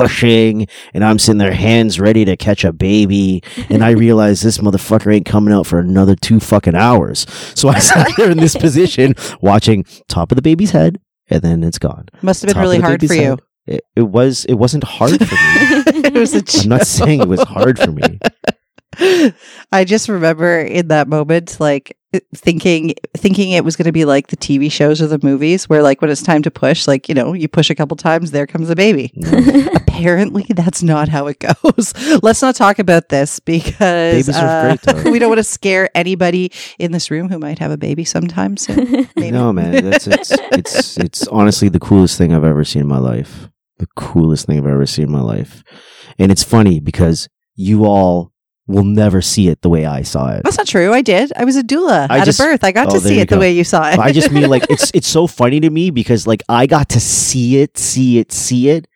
[0.00, 4.58] pushing, and I'm sitting there, hands ready to catch a baby, and I realize this
[4.58, 7.26] motherfucker ain't coming out for another two fucking hours.
[7.54, 11.64] So I sat there in this position, watching top of the baby's head, and then
[11.64, 12.06] it's gone.
[12.22, 13.38] Must have been Top really hard for you.
[13.66, 14.46] It, it was.
[14.46, 15.28] It wasn't hard for me.
[16.04, 18.18] it was a I'm not saying it was hard for me.
[19.72, 21.97] I just remember in that moment, like
[22.34, 25.82] thinking, thinking it was going to be like the TV shows or the movies, where
[25.82, 28.46] like when it's time to push, like you know, you push a couple times, there
[28.46, 29.12] comes a baby.
[29.74, 31.92] Apparently, that's not how it goes.
[32.22, 36.52] Let's not talk about this because Babies are uh, we don't want to scare anybody
[36.78, 39.08] in this room who might have a baby sometime soon.
[39.16, 39.30] Maybe.
[39.30, 42.98] No, man, that's it's it's it's honestly the coolest thing I've ever seen in my
[42.98, 43.48] life.
[43.78, 45.62] The coolest thing I've ever seen in my life,
[46.18, 48.32] and it's funny because you all
[48.68, 50.42] will never see it the way I saw it.
[50.44, 50.92] That's not true.
[50.92, 51.32] I did.
[51.34, 52.62] I was a doula I at just- a birth.
[52.62, 53.98] I got oh, to see it the way you saw it.
[53.98, 57.00] I just mean like it's it's so funny to me because like I got to
[57.00, 58.86] see it, see it, see it,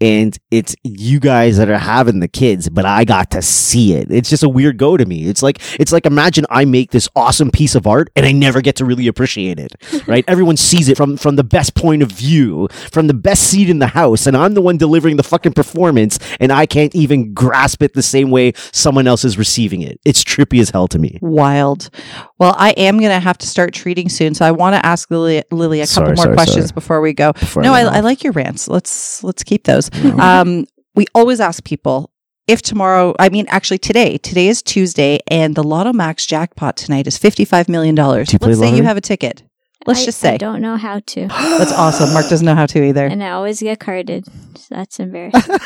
[0.00, 4.10] and it's you guys that are having the kids, but I got to see it.
[4.10, 5.26] It's just a weird go to me.
[5.26, 8.60] It's like it's like imagine I make this awesome piece of art and I never
[8.60, 9.74] get to really appreciate it.
[10.06, 10.24] Right?
[10.28, 13.78] Everyone sees it from from the best point of view, from the best seat in
[13.78, 17.82] the house, and I'm the one delivering the fucking performance, and I can't even grasp
[17.82, 19.98] it the same way someone else is receiving it.
[20.04, 21.18] It's trippy as hell to me.
[21.22, 21.90] Wild.
[22.38, 25.10] Well, I am going to have to start treating soon, so I want to ask
[25.10, 26.74] Lily, Lily a couple Sorry, more sorry, questions sorry.
[26.74, 27.32] before we go.
[27.32, 28.68] Before no, I, run I like your rants.
[28.68, 29.83] Let's let's keep those.
[30.20, 32.10] Um, we always ask people
[32.46, 37.06] if tomorrow, I mean, actually today, today is Tuesday, and the Lotto Max jackpot tonight
[37.06, 37.94] is $55 million.
[37.96, 39.42] Let's say you have a ticket.
[39.86, 40.34] Let's I, just say.
[40.34, 41.26] I don't know how to.
[41.28, 42.12] That's awesome.
[42.12, 43.06] Mark doesn't know how to either.
[43.06, 44.26] And I always get carded.
[44.56, 45.42] So that's embarrassing.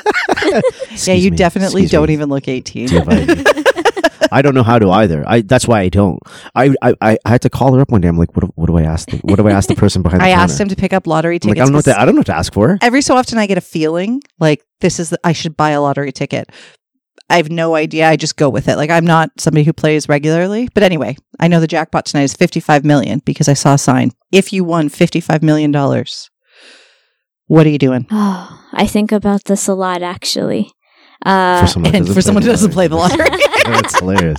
[1.04, 1.36] yeah, you me.
[1.36, 2.14] definitely Excuse don't me.
[2.14, 2.88] even look 18.
[4.32, 5.24] I don't know how to either.
[5.26, 6.18] I that's why I don't.
[6.54, 8.08] I I, I had to call her up one day.
[8.08, 9.08] I'm like, what, do- what do I ask?
[9.10, 10.42] The, what do I ask the person behind the I counter?
[10.44, 11.58] asked him to pick up lottery tickets.
[11.58, 12.78] like, I don't know what 'cause to, I don't know what to ask for.
[12.82, 15.80] every so often I get a feeling like this is the, I should buy a
[15.80, 16.50] lottery ticket.
[17.30, 18.08] I have no idea.
[18.08, 18.76] I just go with it.
[18.76, 20.68] Like I'm not somebody who plays regularly.
[20.72, 24.12] But anyway, I know the jackpot tonight is 55 million because I saw a sign.
[24.32, 26.30] If you won 55 million dollars,
[27.46, 28.06] what are you doing?
[28.10, 30.72] oh, I think about this a lot, actually.
[31.24, 33.28] Uh, for someone and for someone who doesn't play the lottery.
[33.64, 34.38] that's hilarious.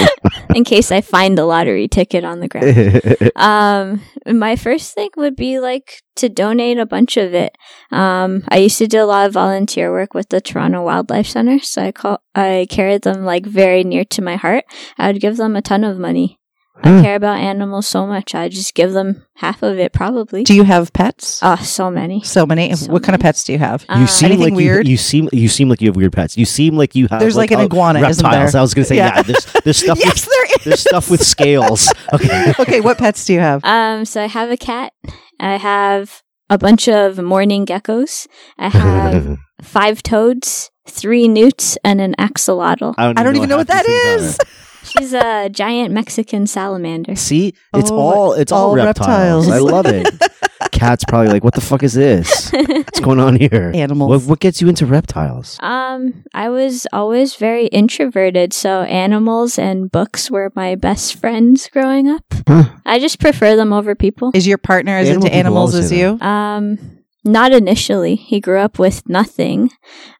[0.54, 3.32] in case I find a lottery ticket on the ground.
[3.36, 7.56] um, my first thing would be like to donate a bunch of it.
[7.90, 11.58] Um, I used to do a lot of volunteer work with the Toronto Wildlife Center,
[11.60, 14.64] so I call I carried them like very near to my heart.
[14.98, 16.38] I would give them a ton of money.
[16.84, 17.02] I Hmm.
[17.02, 18.34] care about animals so much.
[18.34, 20.42] I just give them half of it, probably.
[20.44, 21.38] do you have pets?
[21.42, 22.22] Oh, so many.
[22.24, 22.74] so many.
[22.74, 23.82] so what kind of pets do you have?
[23.88, 24.86] you Uh, seem anything like weird?
[24.86, 26.36] You, you seem you seem like you have weird pets.
[26.36, 27.20] You seem like you have.
[27.20, 28.52] There's like an oh, iguana, isn't reptiles.
[28.52, 28.58] there?
[28.58, 29.14] I was going to say Yeah.
[29.16, 29.22] yeah.
[29.22, 30.64] there's there's stuff yes, with there is.
[30.64, 31.92] there's stuff with scales.
[32.12, 32.52] Okay.
[32.58, 33.64] okay, what pets do you have?
[33.64, 34.92] Um, so I have a cat.
[35.40, 38.26] I have a bunch of mourning geckos.
[38.58, 42.94] I have five toads, three newts, and an axolotl.
[42.98, 43.88] I don't, I don't even know what that is.
[43.88, 44.61] that these things is.
[44.84, 47.14] She's a giant Mexican salamander.
[47.16, 49.46] See, it's Oh, all it's all, all reptiles.
[49.46, 49.48] reptiles.
[49.48, 50.08] I love it.
[50.72, 52.50] Cat's probably like, what the fuck is this?
[52.52, 53.70] What's going on here?
[53.74, 54.08] Animals.
[54.10, 55.58] What what gets you into reptiles?
[55.60, 62.08] Um, I was always very introverted, so animals and books were my best friends growing
[62.08, 62.24] up.
[62.48, 62.64] Huh.
[62.86, 64.30] I just prefer them over people.
[64.34, 66.18] Is your partner as Animal into people animals always as say you?
[66.20, 66.78] Um,
[67.24, 68.16] not initially.
[68.16, 69.70] He grew up with nothing.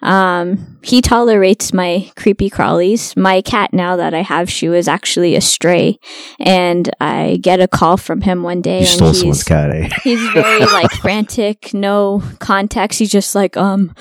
[0.03, 3.17] Um, he tolerates my creepy crawlies.
[3.17, 5.99] My cat now that I have, she was actually a stray,
[6.39, 9.71] and I get a call from him one day, You and stole he's someone's cat,
[9.71, 9.89] eh?
[10.05, 12.99] he's very like frantic, no context.
[12.99, 13.95] He's just like, um,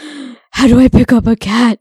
[0.52, 1.80] how do I pick up a cat?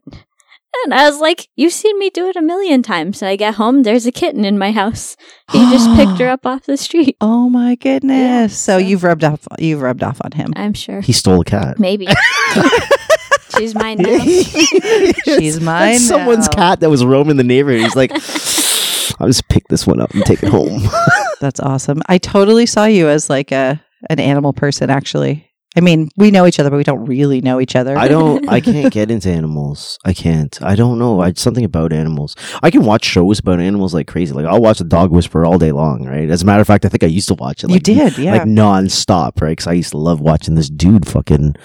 [0.85, 3.21] And I was like, you've seen me do it a million times.
[3.21, 5.17] And I get home, there's a kitten in my house.
[5.51, 7.17] He just picked her up off the street.
[7.21, 8.17] Oh my goodness!
[8.17, 10.53] Yeah, so, so- you've rubbed off you've rubbed off on him.
[10.55, 11.01] I'm sure.
[11.01, 11.77] He stole a cat.
[11.79, 12.07] Maybe.
[13.57, 14.19] She's mine now.
[14.19, 16.53] She's mine That's someone's now.
[16.69, 17.81] cat that was roaming the neighborhood.
[17.81, 18.11] He's like,
[19.19, 20.81] I'll just pick this one up and take it home.
[21.41, 22.01] That's awesome.
[22.07, 24.89] I totally saw you as like a an animal person.
[24.89, 27.97] Actually, I mean, we know each other, but we don't really know each other.
[27.97, 28.47] I don't.
[28.49, 29.97] I can't get into animals.
[30.03, 30.61] I can't.
[30.61, 31.21] I don't know.
[31.21, 32.35] I something about animals.
[32.61, 34.33] I can watch shows about animals like crazy.
[34.33, 36.05] Like I'll watch The Dog Whisperer all day long.
[36.05, 36.29] Right.
[36.29, 37.69] As a matter of fact, I think I used to watch it.
[37.69, 38.33] you did, yeah.
[38.33, 39.51] Like nonstop, right?
[39.51, 41.55] Because I used to love watching this dude fucking,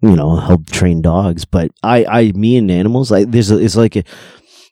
[0.00, 1.44] you know, help train dogs.
[1.44, 4.04] But I, I, me and animals, like there's, a, it's like, a,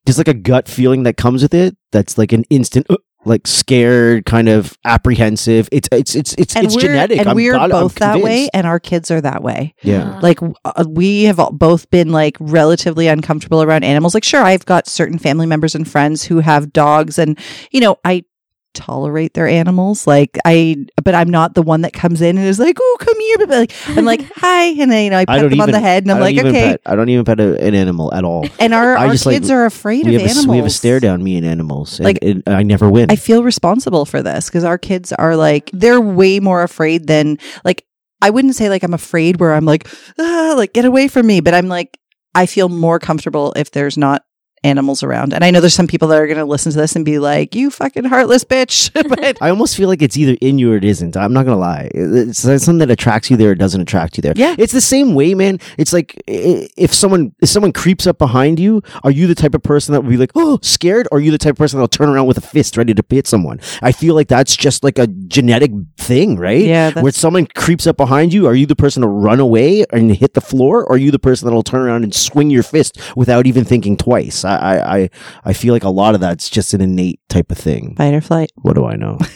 [0.06, 1.76] there's like a gut feeling that comes with it.
[1.92, 2.96] That's like an instant, uh,
[3.28, 5.68] like scared, kind of apprehensive.
[5.70, 7.18] It's, it's, it's, it's, and it's we're, genetic.
[7.18, 9.74] and I'm we're God- I'm both that way, and our kids are that way.
[9.82, 10.18] Yeah.
[10.20, 14.14] Like uh, we have all- both been like relatively uncomfortable around animals.
[14.14, 17.38] Like, sure, I've got certain family members and friends who have dogs, and
[17.70, 18.24] you know, I
[18.74, 20.06] tolerate their animals.
[20.06, 23.18] Like I, but I'm not the one that comes in and is like, "Oh, come
[23.20, 25.60] here," but like I'm like, "Hi," and then you know, I I pet don't them
[25.60, 27.74] on the head, and I I'm like, "Okay." Pet, I don't even pet a, an
[27.74, 28.46] animal at all.
[28.58, 30.46] And our, I our just, like, kids are afraid of have, a, animals.
[30.46, 31.98] we have a stare down, me and animals.
[31.98, 33.10] And, Like- and I never win.
[33.10, 37.38] I feel responsible for this because our kids are like they're way more afraid than
[37.64, 37.84] like
[38.20, 39.88] I wouldn't say like I'm afraid where I'm like
[40.18, 41.98] ah, like get away from me, but I'm like
[42.34, 44.22] I feel more comfortable if there's not
[44.64, 45.32] animals around.
[45.32, 47.18] And I know there's some people that are going to listen to this and be
[47.18, 50.76] like, "You fucking heartless bitch," but I almost feel like it's either in you or
[50.76, 51.16] it isn't.
[51.16, 51.90] I'm not gonna lie.
[51.94, 54.32] It's, it's something that attracts you there or doesn't attract you there.
[54.36, 54.54] Yeah.
[54.58, 55.58] it's the same way, man.
[55.76, 59.62] It's like if someone if someone creeps up behind you, are you the type of
[59.62, 61.08] person that would be like, oh, scared?
[61.10, 63.04] Or are you the type of person that'll turn around with a fist ready to
[63.08, 63.60] hit someone?
[63.82, 66.64] I feel like that's just like a genetic thing, right?
[66.64, 70.14] Yeah, Where someone creeps up behind you, are you the person to run away and
[70.14, 72.98] hit the floor, or are you the person that'll turn around and swing your fist
[73.16, 74.44] without even thinking twice?
[74.48, 75.10] I I I,
[75.44, 77.94] I feel like a lot of that's just an innate type of thing.
[77.96, 78.50] fight or flight.
[78.56, 79.18] What do I know?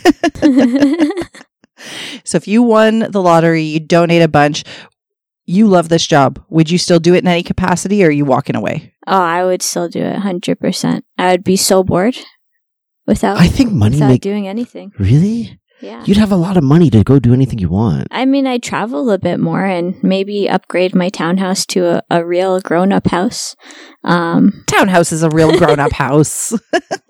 [2.24, 4.62] So if you won the lottery, you donate a bunch.
[5.44, 6.40] you love this job.
[6.48, 8.94] Would you still do it in any capacity or are you walking away?
[9.09, 11.02] Oh, I would still do it 100%.
[11.18, 12.16] I would be so bored
[13.05, 14.93] without, I think money without make doing anything.
[14.98, 15.59] really.
[15.82, 16.04] Yeah.
[16.06, 18.06] You'd have a lot of money to go do anything you want.
[18.10, 22.24] I mean, I travel a bit more and maybe upgrade my townhouse to a, a
[22.24, 23.56] real grown up house.
[24.04, 26.52] Um, Townhouse is a real grown up house.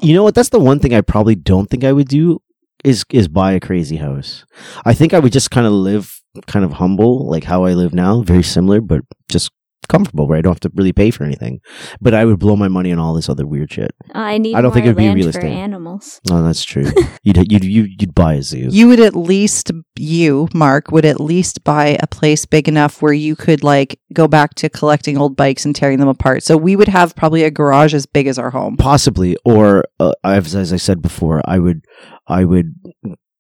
[0.03, 0.35] You know what?
[0.35, 2.43] That's the one thing I probably don't think I would do
[2.83, 4.45] is is buy a crazy house.
[4.85, 7.95] I think I would just kind of live kind of humble, like how I live
[7.95, 9.53] now, very similar, but just
[9.89, 11.61] comfortable where I don't have to really pay for anything.
[12.01, 13.95] But I would blow my money on all this other weird shit.
[14.15, 15.45] I need I don't more think it would be real estate.
[15.45, 16.21] animals.
[16.31, 16.87] Oh, that's true.
[17.23, 18.69] you'd you'd you'd, you'd buy a zoo.
[18.71, 23.13] you would at least, you, Mark, would at least buy a place big enough where
[23.13, 26.43] you could like go back to collecting old bikes and tearing them apart.
[26.43, 28.77] So we would have probably a garage as big as our home.
[28.77, 31.85] possibly or uh, as, as i said before i would
[32.29, 32.75] i would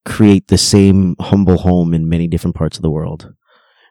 [0.04, 3.32] create the same humble home in many different parts of the world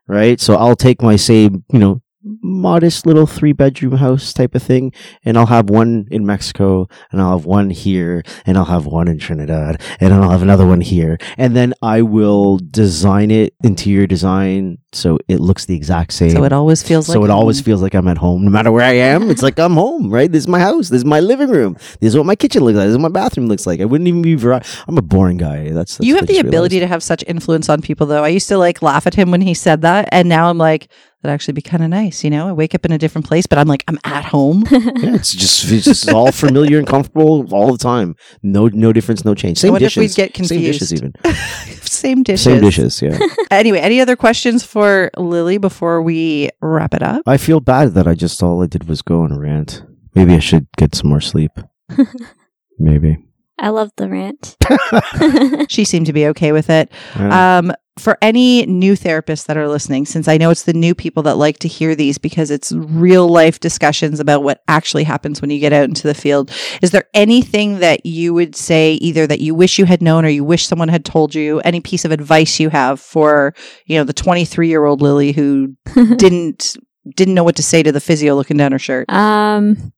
[0.07, 4.61] right so i'll take my same you know modest little three bedroom house type of
[4.61, 4.93] thing
[5.26, 9.07] and i'll have one in mexico and i'll have one here and i'll have one
[9.07, 11.18] in trinidad and i'll have another one here.
[11.38, 16.43] And then i will design it interior design so it looks the exact same So
[16.43, 17.63] it always feels like so it always home.
[17.65, 19.30] feels like I'm at home, no matter where I am.
[19.30, 20.31] It's like I'm home, right?
[20.31, 20.89] This is my house.
[20.89, 21.76] This is my living room.
[21.99, 22.85] This is what my kitchen looks like.
[22.85, 23.80] This is what my bathroom looks like.
[23.80, 24.35] I wouldn't even be.
[24.35, 25.69] Vari- I'm a boring guy.
[25.72, 26.81] That's, that's you have the ability realized.
[26.89, 28.23] to have such influence on people though.
[28.23, 30.88] I used to like laugh at him when he said that and now I'm like
[31.23, 32.47] that'd actually be kind of nice, you know?
[32.49, 34.63] I wake up in a different place but I'm like I'm at home.
[34.72, 38.15] Yeah, it's just it's just all familiar and comfortable all the time.
[38.41, 39.59] No, no difference, no change.
[39.59, 40.18] Same wonder if dishes.
[40.18, 41.15] we'd get Same dishes, confused.
[41.23, 41.35] even.
[41.84, 42.43] Same dishes.
[42.43, 43.01] Same dishes.
[43.01, 43.19] Yeah.
[43.51, 44.81] Anyway, any other questions for
[45.18, 47.24] Lily before we wrap it up?
[47.28, 49.84] I feel bad that I just all I did was go and rant.
[50.16, 51.52] Maybe I should get some more sleep.
[52.80, 53.18] Maybe.
[53.60, 54.58] I love the rant.
[55.70, 56.91] She seemed to be okay with it.
[57.16, 57.58] Yeah.
[57.60, 61.23] Um, for any new therapists that are listening, since I know it's the new people
[61.23, 65.49] that like to hear these because it's real life discussions about what actually happens when
[65.49, 66.51] you get out into the field,
[66.81, 70.30] is there anything that you would say either that you wish you had known or
[70.30, 71.59] you wish someone had told you?
[71.61, 73.53] Any piece of advice you have for
[73.85, 76.77] you know the twenty three year old Lily who didn't
[77.15, 79.09] didn't know what to say to the physio looking down her shirt?
[79.11, 79.91] um,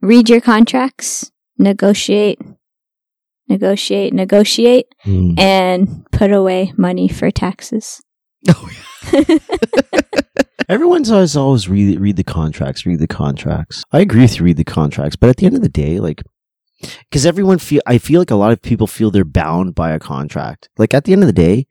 [0.00, 2.38] read your contracts, negotiate,
[3.48, 5.38] negotiate, negotiate, Mm.
[5.38, 8.00] and put away money for taxes.
[8.48, 8.68] Oh,
[10.68, 13.84] Everyone's always always read read the contracts, read the contracts.
[13.92, 16.22] I agree with you, read the contracts, but at the end of the day, like,
[17.10, 19.98] because everyone feel, I feel like a lot of people feel they're bound by a
[19.98, 20.70] contract.
[20.78, 21.66] Like at the end of the day,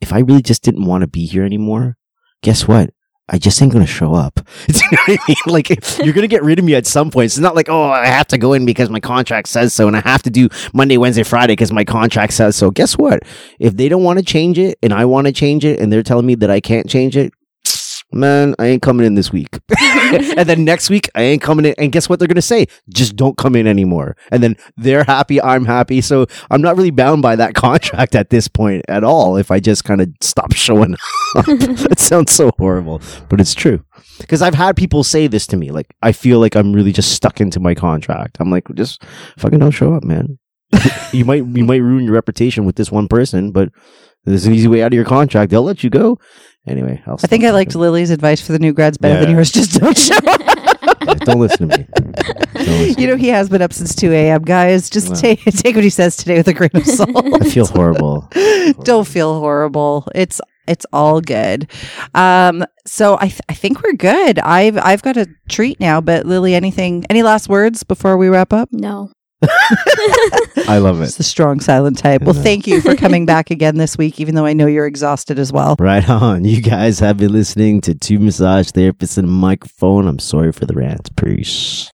[0.00, 1.96] if I really just didn't want to be here anymore,
[2.42, 2.90] guess what?
[3.28, 4.40] I just ain't gonna show up.
[4.68, 5.36] You know what I mean?
[5.46, 7.26] Like you're gonna get rid of me at some point.
[7.26, 9.96] It's not like oh I have to go in because my contract says so, and
[9.96, 12.70] I have to do Monday, Wednesday, Friday because my contract says so.
[12.70, 13.22] Guess what?
[13.58, 16.02] If they don't want to change it and I want to change it, and they're
[16.02, 17.32] telling me that I can't change it,
[18.14, 19.58] man, I ain't coming in this week.
[19.78, 21.74] and then next week, I ain't coming in.
[21.78, 22.66] And guess what they're going to say?
[22.88, 24.16] Just don't come in anymore.
[24.30, 26.00] And then they're happy, I'm happy.
[26.00, 29.60] So I'm not really bound by that contract at this point at all if I
[29.60, 31.44] just kind of stop showing up.
[31.46, 33.84] it sounds so horrible, but it's true.
[34.18, 35.70] Because I've had people say this to me.
[35.70, 38.36] Like, I feel like I'm really just stuck into my contract.
[38.38, 39.02] I'm like, just
[39.38, 40.38] fucking don't show up, man.
[41.12, 43.70] you might you might ruin your reputation with this one person, but
[44.24, 45.50] there's an easy way out of your contract.
[45.50, 46.18] They'll let you go.
[46.66, 47.74] Anyway, I'll I think I liked.
[47.74, 49.36] Lily's advice for the new grads better than Yeah.
[49.36, 49.50] yours.
[49.52, 51.18] Just don't show up.
[51.20, 51.86] Don't listen to me.
[52.54, 53.00] Don't listen.
[53.00, 54.88] You know, he has been up since 2 a.m., guys.
[54.88, 55.14] Just Wow.
[55.16, 57.10] take, take what he says today with a grain of salt.
[57.42, 58.28] I feel horrible.
[58.84, 60.08] Don't feel horrible.
[60.14, 61.70] It's it's all good.
[62.14, 64.38] Um, so I th- I think we're good.
[64.38, 66.00] I've I've got a treat now.
[66.00, 67.04] But Lily, anything?
[67.10, 68.70] Any last words before we wrap up?
[68.72, 69.10] No.
[70.68, 71.04] I love it.
[71.04, 71.18] It's it.
[71.18, 72.22] the strong silent type.
[72.22, 75.38] Well, thank you for coming back again this week, even though I know you're exhausted
[75.38, 75.76] as well.
[75.78, 76.44] Right on.
[76.44, 80.06] You guys have been listening to two massage therapists and a microphone.
[80.06, 81.14] I'm sorry for the rant.
[81.16, 81.92] Peace.